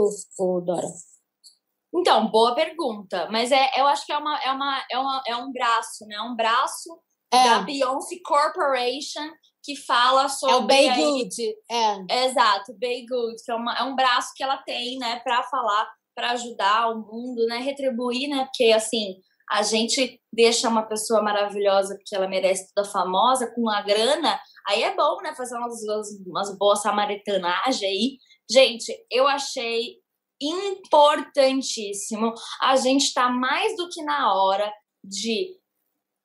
Dora? 0.67 0.87
Então, 1.95 2.31
boa 2.31 2.55
pergunta. 2.55 3.27
Mas 3.31 3.51
é, 3.51 3.71
eu 3.79 3.87
acho 3.87 4.05
que 4.05 4.13
é, 4.13 4.19
uma, 4.19 4.39
é, 4.43 4.53
uma, 4.53 4.85
é, 4.91 4.99
uma, 4.99 5.23
é 5.29 5.37
um 5.37 5.51
braço, 5.51 6.05
né? 6.07 6.21
Um 6.21 6.37
braço 6.37 6.91
da 7.33 7.61
É, 7.61 7.65
Beyoncé 7.65 8.17
Corporation 8.23 9.31
que 9.67 9.75
fala 9.75 10.29
sobre. 10.29 10.55
é 10.55 10.59
o 10.59 10.67
Bay 10.67 10.95
Good, 10.95 11.43
é. 11.69 12.25
Exato, 12.27 12.73
Bay 12.79 13.05
Good, 13.05 13.43
que 13.45 13.51
é, 13.51 13.55
uma, 13.55 13.75
é 13.77 13.83
um 13.83 13.97
braço 13.97 14.33
que 14.37 14.45
ela 14.45 14.59
tem, 14.59 14.97
né, 14.99 15.21
para 15.25 15.43
falar 15.43 15.91
para 16.15 16.31
ajudar 16.31 16.91
o 16.91 17.01
mundo, 17.01 17.45
né? 17.47 17.59
Retribuir, 17.59 18.31
né? 18.31 18.47
Porque 18.47 18.73
assim, 18.73 19.17
a 19.51 19.63
gente 19.63 20.19
deixa 20.33 20.67
uma 20.69 20.83
pessoa 20.83 21.23
maravilhosa 21.23 21.95
porque 21.95 22.17
ela 22.17 22.27
merece 22.27 22.73
toda 22.75 22.89
famosa 22.89 23.53
com 23.55 23.69
a 23.69 23.83
grana, 23.83 24.41
aí 24.67 24.83
é 24.83 24.97
bom, 24.97 25.21
né? 25.21 25.35
Fazer 25.35 25.57
umas, 25.57 25.75
umas, 26.27 26.57
boas 26.57 26.81
samaritanagens 26.81 27.83
aí. 27.83 28.17
Gente, 28.51 28.93
eu 29.11 29.27
achei 29.27 29.97
importantíssimo. 30.41 32.33
A 32.63 32.77
gente 32.77 33.05
está 33.05 33.29
mais 33.29 33.77
do 33.77 33.89
que 33.91 34.03
na 34.03 34.33
hora 34.35 34.73
de 35.05 35.55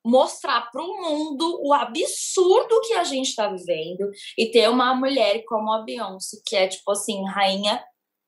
mostrar 0.04 0.70
para 0.70 0.82
o 0.82 1.00
mundo 1.00 1.60
o 1.62 1.72
absurdo 1.72 2.80
que 2.86 2.94
a 2.94 3.04
gente 3.04 3.28
está 3.28 3.48
vivendo 3.48 4.10
e 4.36 4.50
ter 4.50 4.68
uma 4.68 4.94
mulher 4.94 5.44
como 5.46 5.72
a 5.72 5.82
Beyoncé, 5.82 6.38
que 6.44 6.56
é 6.56 6.68
tipo 6.68 6.90
assim, 6.90 7.24
rainha 7.28 7.82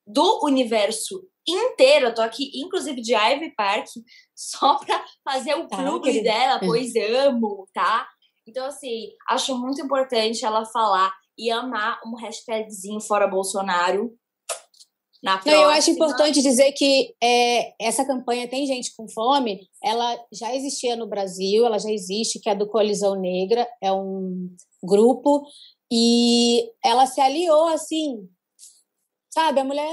do 0.06 0.44
universo 0.44 1.26
inteiro. 1.46 2.06
Eu 2.06 2.14
tô 2.14 2.22
aqui, 2.22 2.50
inclusive, 2.54 3.00
de 3.00 3.14
Ivy 3.14 3.54
Park, 3.54 3.87
só 4.34 4.76
para 4.76 5.04
fazer 5.24 5.54
o 5.54 5.68
clube 5.68 6.22
dela, 6.22 6.60
pois 6.60 6.94
amo, 6.96 7.66
tá? 7.72 8.06
Então, 8.46 8.66
assim, 8.66 9.08
acho 9.28 9.56
muito 9.58 9.80
importante 9.80 10.44
ela 10.44 10.64
falar 10.66 11.12
e 11.37 11.50
amar 11.50 11.98
um 12.06 12.14
hashtagzinho 12.14 13.00
fora 13.00 13.26
Bolsonaro, 13.26 14.14
na 15.24 15.40
Não, 15.46 15.52
eu 15.54 15.70
acho 15.70 15.90
importante 15.90 16.42
dizer 16.42 16.72
que 16.72 17.14
é, 17.18 17.74
essa 17.82 18.04
campanha 18.04 18.46
Tem 18.46 18.66
Gente 18.66 18.94
com 18.94 19.08
Fome, 19.08 19.66
ela 19.82 20.22
já 20.30 20.54
existia 20.54 20.94
no 20.96 21.06
Brasil, 21.06 21.64
ela 21.64 21.78
já 21.78 21.90
existe, 21.90 22.38
que 22.38 22.50
é 22.50 22.54
do 22.54 22.68
Colisão 22.68 23.14
Negra, 23.18 23.66
é 23.82 23.90
um 23.90 24.54
grupo, 24.82 25.46
e 25.90 26.70
ela 26.84 27.06
se 27.06 27.22
aliou 27.22 27.68
assim, 27.68 28.28
sabe? 29.32 29.60
A 29.60 29.64
mulher 29.64 29.88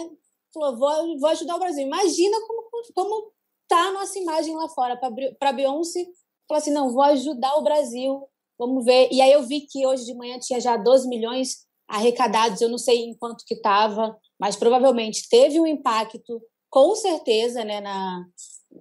falou, 0.53 0.77
vou, 0.77 1.17
vou 1.17 1.29
ajudar 1.29 1.55
o 1.55 1.59
Brasil. 1.59 1.87
Imagina 1.87 2.37
como, 2.45 2.63
como 2.93 3.31
tá 3.69 3.87
a 3.87 3.93
nossa 3.93 4.19
imagem 4.19 4.53
lá 4.53 4.67
fora. 4.67 4.99
Para 5.39 5.53
Beyoncé, 5.53 6.03
falou 6.45 6.59
assim, 6.59 6.71
não, 6.71 6.91
vou 6.91 7.03
ajudar 7.03 7.55
o 7.55 7.63
Brasil, 7.63 8.27
vamos 8.59 8.83
ver. 8.83 9.07
E 9.13 9.21
aí 9.21 9.31
eu 9.31 9.43
vi 9.43 9.61
que 9.61 9.87
hoje 9.87 10.03
de 10.03 10.13
manhã 10.13 10.37
tinha 10.39 10.59
já 10.59 10.75
12 10.75 11.07
milhões 11.07 11.59
arrecadados, 11.87 12.59
eu 12.59 12.69
não 12.69 12.77
sei 12.77 13.05
em 13.05 13.13
quanto 13.17 13.45
que 13.45 13.53
estava, 13.53 14.17
mas 14.41 14.55
provavelmente 14.55 15.29
teve 15.29 15.59
um 15.59 15.67
impacto, 15.67 16.41
com 16.67 16.95
certeza, 16.95 17.63
né, 17.63 17.79
na 17.79 18.25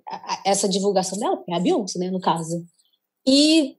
a, 0.09 0.43
essa 0.47 0.67
divulgação 0.67 1.19
dela, 1.19 1.45
é 1.47 1.55
a 1.55 1.61
Beyoncé, 1.61 1.99
né, 1.99 2.11
no 2.11 2.19
caso. 2.19 2.65
E 3.27 3.77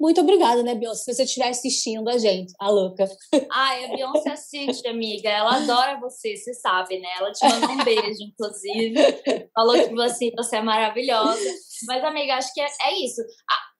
muito 0.00 0.20
obrigada, 0.20 0.64
né, 0.64 0.74
Beyoncé, 0.74 1.04
se 1.04 1.14
você 1.14 1.22
estiver 1.22 1.48
assistindo 1.50 2.08
a 2.08 2.18
gente, 2.18 2.52
a 2.58 2.68
louca. 2.68 3.08
Ai, 3.52 3.84
a 3.84 3.88
Beyoncé 3.94 4.30
assiste, 4.32 4.88
amiga. 4.88 5.28
Ela 5.28 5.58
adora 5.58 6.00
você, 6.00 6.36
você 6.36 6.52
sabe, 6.52 6.98
né? 6.98 7.08
Ela 7.16 7.30
te 7.30 7.48
mandou 7.48 7.70
um 7.70 7.84
beijo, 7.84 8.18
inclusive. 8.20 8.94
Falou 9.54 9.74
que 9.74 9.94
você, 9.94 10.32
você 10.36 10.56
é 10.56 10.62
maravilhosa. 10.62 11.48
Mas, 11.86 12.02
amiga, 12.02 12.34
acho 12.34 12.52
que 12.52 12.60
é, 12.60 12.66
é 12.66 13.04
isso 13.04 13.22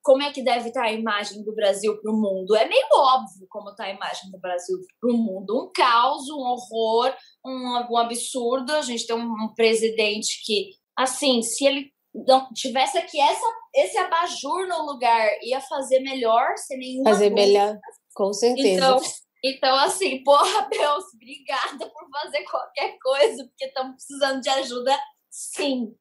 como 0.05 0.23
é 0.23 0.31
que 0.31 0.43
deve 0.43 0.69
estar 0.69 0.85
a 0.85 0.93
imagem 0.93 1.43
do 1.43 1.55
Brasil 1.55 1.99
para 2.01 2.13
o 2.13 2.15
mundo? 2.15 2.55
É 2.55 2.69
meio 2.69 2.87
óbvio 2.93 3.47
como 3.49 3.71
está 3.71 3.85
a 3.85 3.91
imagem 3.91 4.31
do 4.31 4.39
Brasil 4.39 4.77
para 5.01 5.11
o 5.11 5.17
mundo. 5.17 5.63
Um 5.63 5.73
caos, 5.73 6.29
um 6.29 6.41
horror, 6.41 7.17
um, 7.45 7.87
um 7.91 7.97
absurdo. 7.97 8.71
A 8.75 8.83
gente 8.83 9.07
tem 9.07 9.17
um, 9.17 9.33
um, 9.33 9.55
presidente 9.55 10.43
que, 10.45 10.73
assim, 10.95 11.41
se 11.41 11.65
ele 11.65 11.91
não 12.15 12.53
tivesse 12.53 12.99
aqui 12.99 13.19
essa, 13.19 13.47
esse 13.75 13.97
abajur 13.97 14.69
no 14.69 14.85
lugar, 14.85 15.27
ia 15.43 15.61
fazer 15.63 16.01
melhor, 16.01 16.55
sem 16.59 16.79
nenhuma 16.79 17.11
Fazer 17.11 17.31
dúvida. 17.31 17.47
melhor, 17.47 17.79
com 18.15 18.33
certeza. 18.33 18.69
Então, 18.69 19.01
então, 19.43 19.77
assim, 19.77 20.23
porra, 20.23 20.69
Deus, 20.71 21.05
obrigada 21.15 21.91
por 21.91 22.11
fazer 22.11 22.45
qualquer 22.45 22.99
coisa, 23.03 23.45
porque 23.45 23.65
estamos 23.65 23.95
precisando 23.97 24.41
de 24.43 24.51
ajuda, 24.51 25.01
sim. 25.31 25.95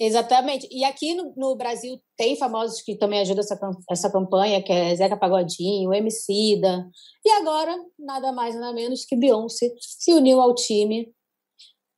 Exatamente. 0.00 0.68
E 0.70 0.84
aqui 0.84 1.14
no, 1.14 1.32
no, 1.36 1.56
Brasil 1.56 2.00
tem 2.16 2.36
famosos 2.36 2.80
que 2.82 2.96
também 2.96 3.20
ajudam 3.20 3.40
essa, 3.40 3.58
essa 3.90 4.12
campanha, 4.12 4.62
que 4.62 4.72
é 4.72 4.94
Zeca 4.94 5.16
Pagodinho, 5.16 5.92
Emicida. 5.92 6.88
E 7.24 7.30
agora, 7.30 7.76
nada 7.98 8.30
mais, 8.30 8.54
nada 8.54 8.72
menos 8.72 9.04
que 9.04 9.16
Beyoncé 9.16 9.74
se 9.80 10.12
uniu 10.12 10.40
ao 10.40 10.54
time. 10.54 11.12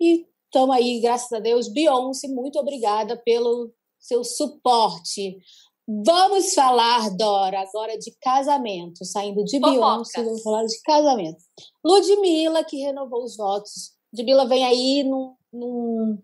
E 0.01 0.27
estamos 0.47 0.75
aí, 0.75 0.99
graças 1.01 1.31
a 1.31 1.41
Deus. 1.41 1.69
Beyoncé, 1.69 2.27
muito 2.29 2.59
obrigada 2.59 3.21
pelo 3.23 3.71
seu 3.99 4.25
suporte. 4.25 5.39
Vamos 5.87 6.55
falar, 6.55 7.15
Dora, 7.17 7.61
agora 7.61 7.99
de 7.99 8.17
casamento. 8.23 9.05
Saindo 9.05 9.45
de 9.45 9.59
Fofoca. 9.59 9.73
Beyoncé, 9.73 10.25
vamos 10.25 10.43
falar 10.43 10.65
de 10.65 10.81
casamento. 10.83 11.39
Ludmilla, 11.85 12.65
que 12.65 12.79
renovou 12.79 13.25
os 13.25 13.37
votos. 13.37 13.93
Ludmilla 14.11 14.47
vem 14.47 14.65
aí 14.65 15.05
num, 15.05 15.35
num 15.53 16.19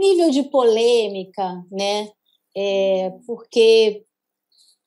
nível 0.00 0.30
de 0.30 0.42
polêmica, 0.44 1.64
né? 1.70 2.10
É, 2.56 3.10
porque 3.26 4.04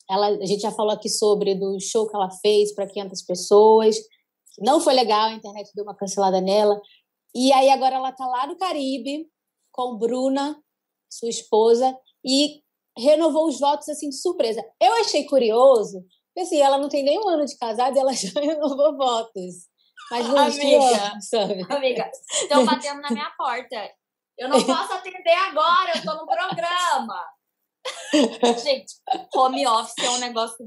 ela, 0.09 0.27
a 0.27 0.45
gente 0.45 0.61
já 0.61 0.71
falou 0.71 0.91
aqui 0.91 1.07
sobre 1.07 1.55
do 1.55 1.79
show 1.79 2.07
que 2.09 2.15
ela 2.15 2.29
fez 2.41 2.73
para 2.73 2.87
500 2.87 3.21
pessoas, 3.21 3.95
não 4.59 4.79
foi 4.79 4.93
legal, 4.93 5.29
a 5.29 5.33
internet 5.33 5.71
deu 5.73 5.83
uma 5.83 5.95
cancelada 5.95 6.41
nela. 6.41 6.79
E 7.33 7.51
aí 7.51 7.69
agora 7.69 7.95
ela 7.95 8.09
está 8.09 8.25
lá 8.25 8.45
no 8.45 8.57
Caribe 8.57 9.27
com 9.71 9.97
Bruna, 9.97 10.61
sua 11.09 11.29
esposa, 11.29 11.97
e 12.23 12.61
renovou 12.97 13.47
os 13.47 13.59
votos 13.59 13.89
assim 13.89 14.09
de 14.09 14.19
surpresa. 14.19 14.63
Eu 14.81 14.93
achei 14.95 15.25
curioso, 15.25 16.03
porque 16.27 16.47
assim, 16.47 16.61
ela 16.61 16.77
não 16.77 16.89
tem 16.89 17.03
nem 17.03 17.19
um 17.19 17.27
ano 17.27 17.45
de 17.45 17.57
casada 17.57 17.97
e 17.97 17.99
ela 17.99 18.13
já 18.13 18.39
renovou 18.39 18.95
votos. 18.95 19.67
Mas 20.11 20.27
não 20.27 20.37
amiga, 20.37 21.19
sabe? 21.21 21.65
amiga, 21.69 22.11
estão 22.33 22.65
batendo 22.65 23.01
na 23.01 23.09
minha 23.09 23.31
porta. 23.37 23.89
Eu 24.37 24.49
não 24.49 24.63
posso 24.63 24.93
atender 24.93 25.33
agora, 25.33 25.91
eu 25.91 25.99
estou 25.99 26.15
no 26.15 26.25
programa. 26.25 27.25
gente, 28.63 28.93
home 29.35 29.67
office 29.67 30.03
é 30.03 30.09
um 30.11 30.17
negócio 30.19 30.57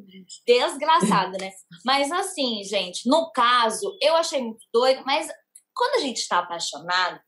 desgraçado, 0.46 1.36
né? 1.38 1.50
Mas 1.84 2.12
assim, 2.12 2.62
gente, 2.62 3.08
no 3.08 3.30
caso, 3.32 3.96
eu 4.02 4.14
achei 4.16 4.42
muito 4.42 4.64
doido, 4.72 5.02
mas 5.06 5.28
quando 5.74 5.96
a 5.96 6.00
gente 6.00 6.18
está 6.18 6.38
apaixonado, 6.38 7.20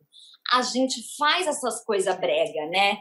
a 0.52 0.62
gente 0.62 1.02
faz 1.16 1.46
essas 1.46 1.84
coisas 1.84 2.14
brega, 2.18 2.66
né? 2.66 2.98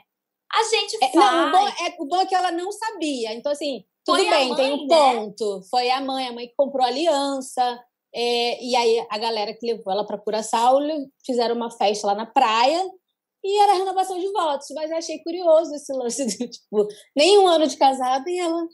A 0.54 0.64
gente 0.64 0.98
faz. 0.98 1.14
É, 1.14 1.18
não, 1.18 1.48
o 1.48 1.52
bom, 1.52 1.68
é, 1.68 1.96
o 2.00 2.06
bom 2.06 2.22
é 2.22 2.26
que 2.26 2.36
ela 2.36 2.52
não 2.52 2.72
sabia. 2.72 3.34
Então, 3.34 3.52
assim, 3.52 3.84
tudo 4.06 4.18
Foi 4.18 4.30
bem, 4.30 4.50
mãe, 4.50 4.58
tem 4.58 4.74
um 4.74 4.88
né? 4.88 4.88
ponto. 4.88 5.62
Foi 5.70 5.90
a 5.90 6.00
mãe, 6.00 6.28
a 6.28 6.32
mãe 6.32 6.48
que 6.48 6.56
comprou 6.56 6.86
a 6.86 6.90
aliança. 6.90 7.84
É, 8.14 8.64
e 8.64 8.76
aí 8.76 9.06
a 9.10 9.18
galera 9.18 9.54
que 9.54 9.66
levou 9.66 9.92
ela 9.92 10.06
para 10.06 10.18
Curaçao 10.18 10.80
fizeram 11.26 11.56
uma 11.56 11.70
festa 11.70 12.08
lá 12.08 12.16
na 12.16 12.26
praia 12.26 12.82
e 13.48 13.60
era 13.60 13.74
renovação 13.74 14.20
de 14.20 14.30
votos. 14.32 14.68
Mas 14.76 14.92
eu 14.92 14.98
achei 14.98 15.24
curioso 15.24 15.74
esse 15.74 15.94
lance 15.94 16.26
de, 16.26 16.50
tipo, 16.50 16.88
nem 17.16 17.40
um 17.40 17.48
ano 17.48 17.66
de 17.66 17.78
casada 17.78 18.30
e 18.30 18.38
ela 18.38 18.68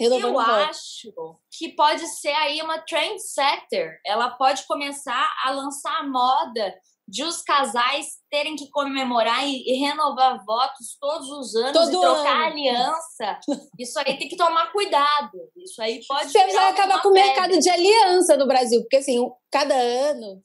renovando 0.00 0.34
Eu 0.34 0.64
acho 0.64 1.12
que 1.50 1.68
pode 1.76 2.06
ser 2.06 2.32
aí 2.32 2.62
uma 2.62 2.78
trendsetter. 2.78 4.00
Ela 4.06 4.30
pode 4.30 4.66
começar 4.66 5.30
a 5.44 5.50
lançar 5.50 6.00
a 6.00 6.08
moda 6.08 6.74
de 7.06 7.24
os 7.24 7.42
casais 7.42 8.06
terem 8.30 8.56
que 8.56 8.70
comemorar 8.70 9.46
e, 9.46 9.62
e 9.66 9.74
renovar 9.78 10.42
votos 10.46 10.96
todos 10.98 11.28
os 11.28 11.54
anos 11.54 11.72
Todo 11.72 11.88
e 11.88 12.00
trocar 12.00 12.36
ano. 12.36 12.44
aliança. 12.46 13.40
Isso 13.78 13.98
aí 13.98 14.16
tem 14.16 14.28
que 14.28 14.36
tomar 14.36 14.72
cuidado. 14.72 15.50
Isso 15.56 15.82
aí 15.82 16.00
pode 16.06 16.30
Você 16.30 16.52
vai 16.52 16.70
acabar 16.70 17.02
com 17.02 17.08
o 17.08 17.12
mercado 17.12 17.58
de 17.58 17.68
aliança 17.68 18.36
no 18.36 18.46
Brasil, 18.46 18.80
porque 18.80 18.96
assim, 18.96 19.18
cada 19.50 19.74
ano 19.74 20.40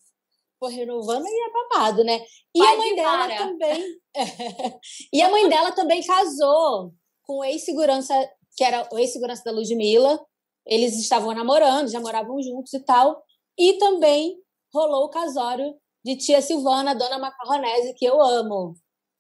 for 0.60 0.70
renovando 0.70 1.26
e 1.26 1.30
é 1.30 1.52
babado, 1.52 2.04
né? 2.04 2.20
E 2.56 2.62
a 2.62 2.78
mãe 2.78 2.96
dela 2.96 3.28
para. 3.28 3.38
também. 3.38 4.00
e 5.14 5.22
a 5.22 5.30
mãe 5.30 5.50
dela 5.50 5.72
também 5.72 6.04
casou 6.04 6.94
com 7.24 7.40
o 7.40 7.44
ex-segurança, 7.44 8.14
que 8.56 8.64
era 8.64 8.88
o 8.92 8.98
ex-segurança 8.98 9.44
da 9.44 9.52
Ludmilla. 9.52 10.20
Eles 10.66 10.98
estavam 10.98 11.34
namorando, 11.34 11.90
já 11.90 12.00
moravam 12.00 12.42
juntos 12.42 12.74
e 12.74 12.80
tal. 12.84 13.24
E 13.58 13.74
também 13.74 14.38
rolou 14.74 15.06
o 15.06 15.10
casório 15.10 15.76
de 16.04 16.16
tia 16.16 16.42
Silvana, 16.42 16.96
dona 16.96 17.20
Macarronese, 17.20 17.94
que 17.96 18.06
eu 18.06 18.22
amo. 18.22 18.74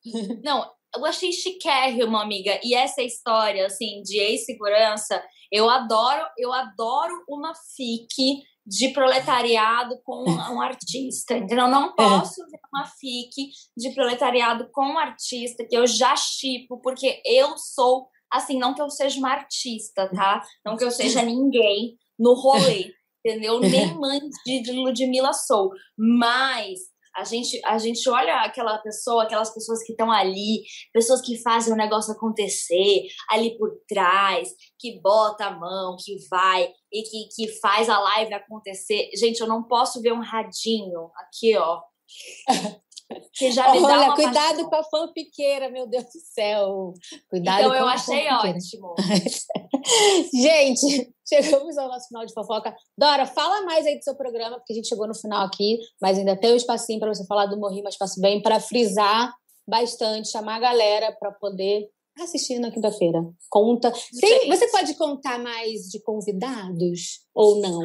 Não, 0.43 0.69
eu 0.95 1.05
achei 1.05 1.31
chiquérrimo, 1.31 2.17
amiga. 2.17 2.59
E 2.63 2.73
essa 2.73 3.01
história, 3.01 3.65
assim, 3.65 4.01
de 4.03 4.17
ex-segurança, 4.17 5.23
eu 5.51 5.69
adoro, 5.69 6.25
eu 6.37 6.51
adoro 6.51 7.23
uma 7.27 7.53
fique 7.75 8.43
de 8.67 8.89
proletariado 8.89 9.97
com 10.03 10.25
um 10.53 10.61
artista, 10.61 11.37
entendeu? 11.37 11.65
Eu 11.65 11.71
não 11.71 11.87
é. 11.87 11.95
posso 11.95 12.45
ver 12.49 12.59
uma 12.73 12.85
fic 12.85 13.49
de 13.77 13.91
proletariado 13.93 14.69
com 14.73 14.85
um 14.85 14.97
artista 14.97 15.65
que 15.65 15.75
eu 15.75 15.87
já 15.87 16.15
chipo, 16.17 16.79
porque 16.81 17.21
eu 17.25 17.57
sou, 17.57 18.09
assim, 18.31 18.59
não 18.59 18.73
que 18.73 18.81
eu 18.81 18.89
seja 18.89 19.17
uma 19.19 19.31
artista, 19.31 20.09
tá? 20.13 20.43
Não 20.65 20.75
que 20.75 20.83
eu 20.83 20.91
seja 20.91 21.21
ninguém 21.21 21.97
no 22.19 22.33
rolê, 22.33 22.91
entendeu? 23.25 23.61
Nem 23.61 23.95
mãe 23.95 24.19
de 24.45 24.71
Ludmilla 24.73 25.31
sou, 25.31 25.71
mas 25.97 26.79
a 27.17 27.23
gente, 27.23 27.59
a 27.65 27.79
gente 27.79 28.07
olha 28.07 28.41
aquela 28.41 28.77
pessoa, 28.77 29.23
aquelas 29.23 29.51
pessoas 29.51 29.83
que 29.83 29.91
estão 29.91 30.11
ali, 30.11 30.63
pessoas 30.93 31.19
que 31.19 31.41
fazem 31.41 31.73
o 31.73 31.77
negócio 31.77 32.13
acontecer 32.13 33.07
ali 33.29 33.57
por 33.57 33.71
trás, 33.87 34.49
que 34.79 35.01
bota 35.01 35.45
a 35.45 35.57
mão, 35.57 35.95
que 35.99 36.15
vai 36.29 36.69
e 36.93 37.01
que, 37.01 37.27
que 37.35 37.59
faz 37.59 37.89
a 37.89 37.99
live 37.99 38.33
acontecer. 38.35 39.09
Gente, 39.17 39.39
eu 39.41 39.47
não 39.47 39.63
posso 39.63 39.99
ver 39.99 40.13
um 40.13 40.21
radinho 40.21 41.09
aqui, 41.17 41.57
ó. 41.57 41.81
Que 43.33 43.51
já 43.51 43.71
me 43.71 43.79
Olha, 43.79 44.13
cuidado 44.13 44.33
paixão. 44.33 44.69
com 44.69 44.75
a 44.75 44.83
fanfiqueira, 44.83 45.69
meu 45.69 45.87
Deus 45.87 46.05
do 46.05 46.19
céu. 46.33 46.93
Cuidado 47.29 47.59
Então 47.59 47.73
eu 47.73 47.87
achei 47.87 48.27
ótimo. 48.27 48.95
Gente, 50.33 51.09
chegamos 51.27 51.77
ao 51.77 51.87
nosso 51.87 52.07
final 52.07 52.25
de 52.25 52.33
fofoca. 52.33 52.75
Dora, 52.97 53.25
fala 53.25 53.61
mais 53.65 53.85
aí 53.85 53.97
do 53.97 54.03
seu 54.03 54.15
programa, 54.15 54.57
porque 54.57 54.73
a 54.73 54.75
gente 54.75 54.89
chegou 54.89 55.07
no 55.07 55.15
final 55.15 55.45
aqui, 55.45 55.79
mas 56.01 56.17
ainda 56.17 56.35
tem 56.35 56.53
um 56.53 56.57
espacinho 56.57 56.99
para 56.99 57.13
você 57.13 57.25
falar 57.25 57.45
do 57.45 57.57
Morri, 57.57 57.81
mas 57.81 57.95
faço 57.95 58.19
bem, 58.19 58.41
para 58.41 58.59
frisar 58.59 59.33
bastante, 59.67 60.29
chamar 60.29 60.55
a 60.55 60.59
galera 60.59 61.15
para 61.19 61.31
poder 61.31 61.87
assistir 62.23 62.59
na 62.59 62.71
quinta-feira. 62.71 63.19
Conta. 63.49 63.91
Tem- 64.19 64.47
você 64.49 64.67
pode 64.71 64.93
contar 64.95 65.39
mais 65.39 65.81
de 65.91 66.01
convidados 66.03 67.19
ou 67.33 67.61
não? 67.61 67.81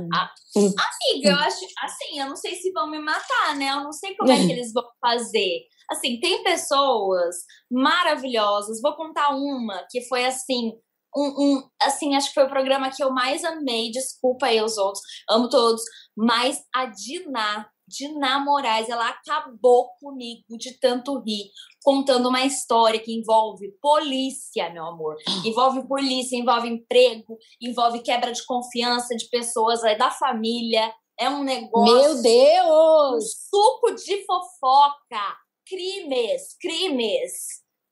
Amiga, 0.57 1.31
eu 1.31 1.37
acho 1.37 1.65
assim, 1.83 2.19
eu 2.21 2.29
não 2.29 2.37
sei 2.37 2.55
se 2.57 2.71
vão 2.73 2.91
me 2.91 2.99
matar, 2.99 3.57
né? 3.57 3.71
Eu 3.71 3.83
não 3.85 3.93
sei 3.93 4.15
como 4.17 4.31
é 4.33 4.37
que 4.47 4.53
eles 4.53 4.73
vão 4.73 4.85
fazer. 5.01 5.61
Assim, 5.91 6.19
tem 6.21 6.43
pessoas 6.43 7.37
maravilhosas. 7.71 8.81
Vou 8.81 8.95
contar 8.97 9.31
uma 9.35 9.85
que 9.91 10.03
foi 10.09 10.25
assim. 10.25 10.73
Um, 11.15 11.27
um- 11.59 11.69
assim, 11.83 12.15
acho 12.15 12.29
que 12.29 12.35
foi 12.35 12.45
o 12.45 12.49
programa 12.49 12.91
que 12.91 13.05
eu 13.05 13.11
mais 13.13 13.45
amei. 13.45 13.91
Desculpa 13.91 14.47
aí 14.47 14.63
os 14.63 14.79
outros, 14.79 15.03
amo 15.29 15.49
todos. 15.51 15.83
Mas 16.17 16.63
a 16.75 16.87
Diná, 16.87 17.67
Diná 17.93 18.41
Moraes, 18.43 18.89
ela 18.89 19.09
acabou 19.09 19.91
comigo 20.01 20.57
de 20.59 20.79
tanto 20.81 21.21
rir, 21.21 21.51
contando 21.85 22.29
uma 22.31 22.45
história 22.47 22.99
que 22.99 23.13
envolve 23.13 23.71
polícia, 23.81 24.71
meu 24.71 24.87
amor. 24.87 25.17
Envolve 25.45 25.87
polícia, 25.87 26.37
envolve 26.37 26.69
emprego, 26.69 27.37
envolve 27.61 28.03
quebra 28.03 28.33
de 28.33 28.45
confiança 28.47 29.15
de 29.15 29.29
pessoas 29.29 29.85
aí 29.85 29.99
da 29.99 30.11
família. 30.11 30.93
É 31.21 31.29
um 31.29 31.45
negócio. 31.45 31.95
Meu 31.95 32.13
Um 32.13 32.23
Deus! 32.23 33.25
suco 33.51 33.95
de 33.95 34.25
fofoca. 34.25 35.37
Crimes, 35.69 36.57
crimes. 36.61 37.33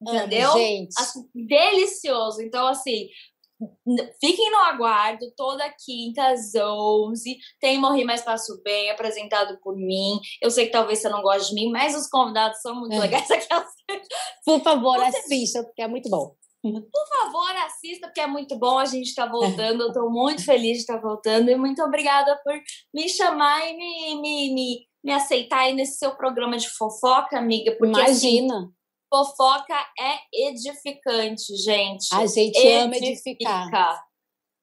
Entendeu? 0.02 0.52
Gente. 0.52 0.94
Assim, 0.98 1.20
delicioso. 1.34 2.40
Então, 2.40 2.66
assim, 2.66 3.06
fiquem 4.20 4.50
no 4.50 4.58
aguardo. 4.58 5.26
Toda 5.36 5.72
quinta 5.84 6.28
às 6.28 6.54
11. 6.54 7.36
Tem 7.60 7.78
Morri 7.78 8.04
Mais 8.04 8.22
Passo 8.22 8.60
Bem, 8.62 8.90
apresentado 8.90 9.58
por 9.62 9.76
mim. 9.76 10.18
Eu 10.42 10.50
sei 10.50 10.66
que 10.66 10.72
talvez 10.72 10.98
você 11.00 11.08
não 11.08 11.22
goste 11.22 11.50
de 11.50 11.54
mim, 11.54 11.70
mas 11.70 11.94
os 11.94 12.08
convidados 12.08 12.60
são 12.60 12.74
muito 12.74 12.94
É. 12.94 12.98
legais. 13.00 13.28
Aquelas 13.30 13.68
Por 14.44 14.62
favor, 14.62 15.00
assista, 15.02 15.62
porque 15.64 15.82
é 15.82 15.88
muito 15.88 16.08
bom. 16.08 16.34
Por 16.62 17.08
favor, 17.18 17.56
assista, 17.64 18.06
porque 18.08 18.20
é 18.20 18.26
muito 18.26 18.58
bom. 18.58 18.78
A 18.78 18.84
gente 18.84 19.06
está 19.06 19.24
voltando. 19.26 19.82
Eu 19.82 19.88
estou 19.88 20.10
muito 20.10 20.44
feliz 20.44 20.72
de 20.76 20.80
estar 20.80 21.00
voltando. 21.00 21.50
E 21.50 21.56
muito 21.56 21.82
obrigada 21.82 22.38
por 22.44 22.54
me 22.92 23.08
chamar 23.08 23.66
e 23.66 23.76
me, 23.76 24.20
me, 24.20 24.54
me, 24.54 24.86
me 25.02 25.12
aceitar 25.12 25.60
aí 25.60 25.72
nesse 25.74 25.96
seu 25.96 26.14
programa 26.16 26.58
de 26.58 26.68
fofoca, 26.68 27.38
amiga. 27.38 27.74
Porque 27.78 27.98
assim, 28.00 28.38
Imagina. 28.38 28.70
Fofoca 29.10 29.74
é 29.98 30.46
edificante, 30.48 31.54
gente. 31.56 32.08
a 32.14 32.26
gente 32.26 32.66
ama 32.68 32.96
edificar. 32.96 33.66
Edifica. 33.66 34.10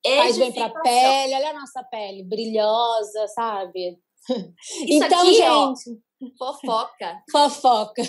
Faz 0.06 0.38
bem 0.38 0.52
pra 0.54 0.70
pele, 0.70 1.36
olha 1.36 1.50
a 1.50 1.60
nossa 1.60 1.84
pele, 1.84 2.24
brilhosa, 2.24 3.28
sabe? 3.28 4.00
Isso 4.30 5.04
então, 5.04 5.22
aqui, 5.22 5.42
ó, 5.44 5.74
gente, 5.76 6.02
fofoca. 6.38 7.24
fofoca. 7.32 8.02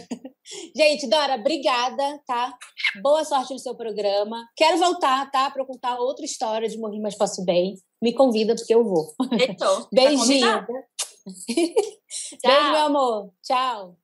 Gente, 0.75 1.09
Dora, 1.09 1.35
obrigada, 1.35 2.23
tá? 2.27 2.57
Boa 3.03 3.25
sorte 3.25 3.53
no 3.53 3.59
seu 3.59 3.75
programa. 3.75 4.49
Quero 4.57 4.79
voltar, 4.79 5.31
tá? 5.31 5.51
Pra 5.51 5.65
contar 5.65 5.99
outra 5.99 6.25
história 6.25 6.69
de 6.69 6.79
Morri 6.79 7.01
Mas 7.01 7.17
Passo 7.17 7.45
Bem. 7.45 7.75
Me 8.03 8.13
convida, 8.15 8.55
porque 8.55 8.75
eu 8.75 8.85
vou. 8.85 9.13
Tá 9.59 9.87
Beijinho. 9.93 10.47
combinado? 10.47 10.73
Beijo, 12.43 12.73
meu 12.73 12.81
amor. 12.87 13.33
Tchau. 13.43 13.97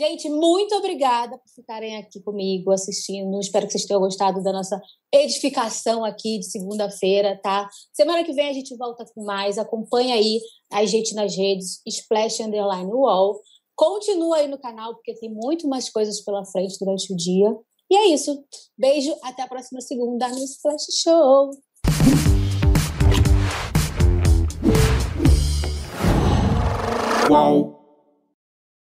Gente, 0.00 0.30
muito 0.30 0.74
obrigada 0.76 1.36
por 1.36 1.46
ficarem 1.54 1.98
aqui 1.98 2.22
comigo 2.22 2.72
assistindo. 2.72 3.38
Espero 3.38 3.66
que 3.66 3.72
vocês 3.72 3.84
tenham 3.84 4.00
gostado 4.00 4.42
da 4.42 4.50
nossa 4.50 4.80
edificação 5.12 6.06
aqui 6.06 6.38
de 6.38 6.46
segunda-feira, 6.46 7.38
tá? 7.42 7.68
Semana 7.92 8.24
que 8.24 8.32
vem 8.32 8.48
a 8.48 8.52
gente 8.54 8.74
volta 8.78 9.04
com 9.14 9.22
mais. 9.22 9.58
Acompanha 9.58 10.14
aí 10.14 10.40
a 10.72 10.86
gente 10.86 11.14
nas 11.14 11.36
redes 11.36 11.82
Splash 11.86 12.40
Underline 12.40 12.90
Wall. 12.90 13.42
Continua 13.76 14.38
aí 14.38 14.48
no 14.48 14.58
canal, 14.58 14.94
porque 14.94 15.12
tem 15.16 15.28
muito 15.30 15.68
mais 15.68 15.90
coisas 15.90 16.24
pela 16.24 16.46
frente 16.46 16.78
durante 16.80 17.12
o 17.12 17.16
dia. 17.16 17.54
E 17.90 17.94
é 17.94 18.06
isso. 18.06 18.42
Beijo, 18.78 19.14
até 19.22 19.42
a 19.42 19.48
próxima 19.48 19.82
segunda 19.82 20.30
no 20.30 20.42
Splash 20.42 20.86
Show. 21.02 21.50
Qual? 27.28 27.79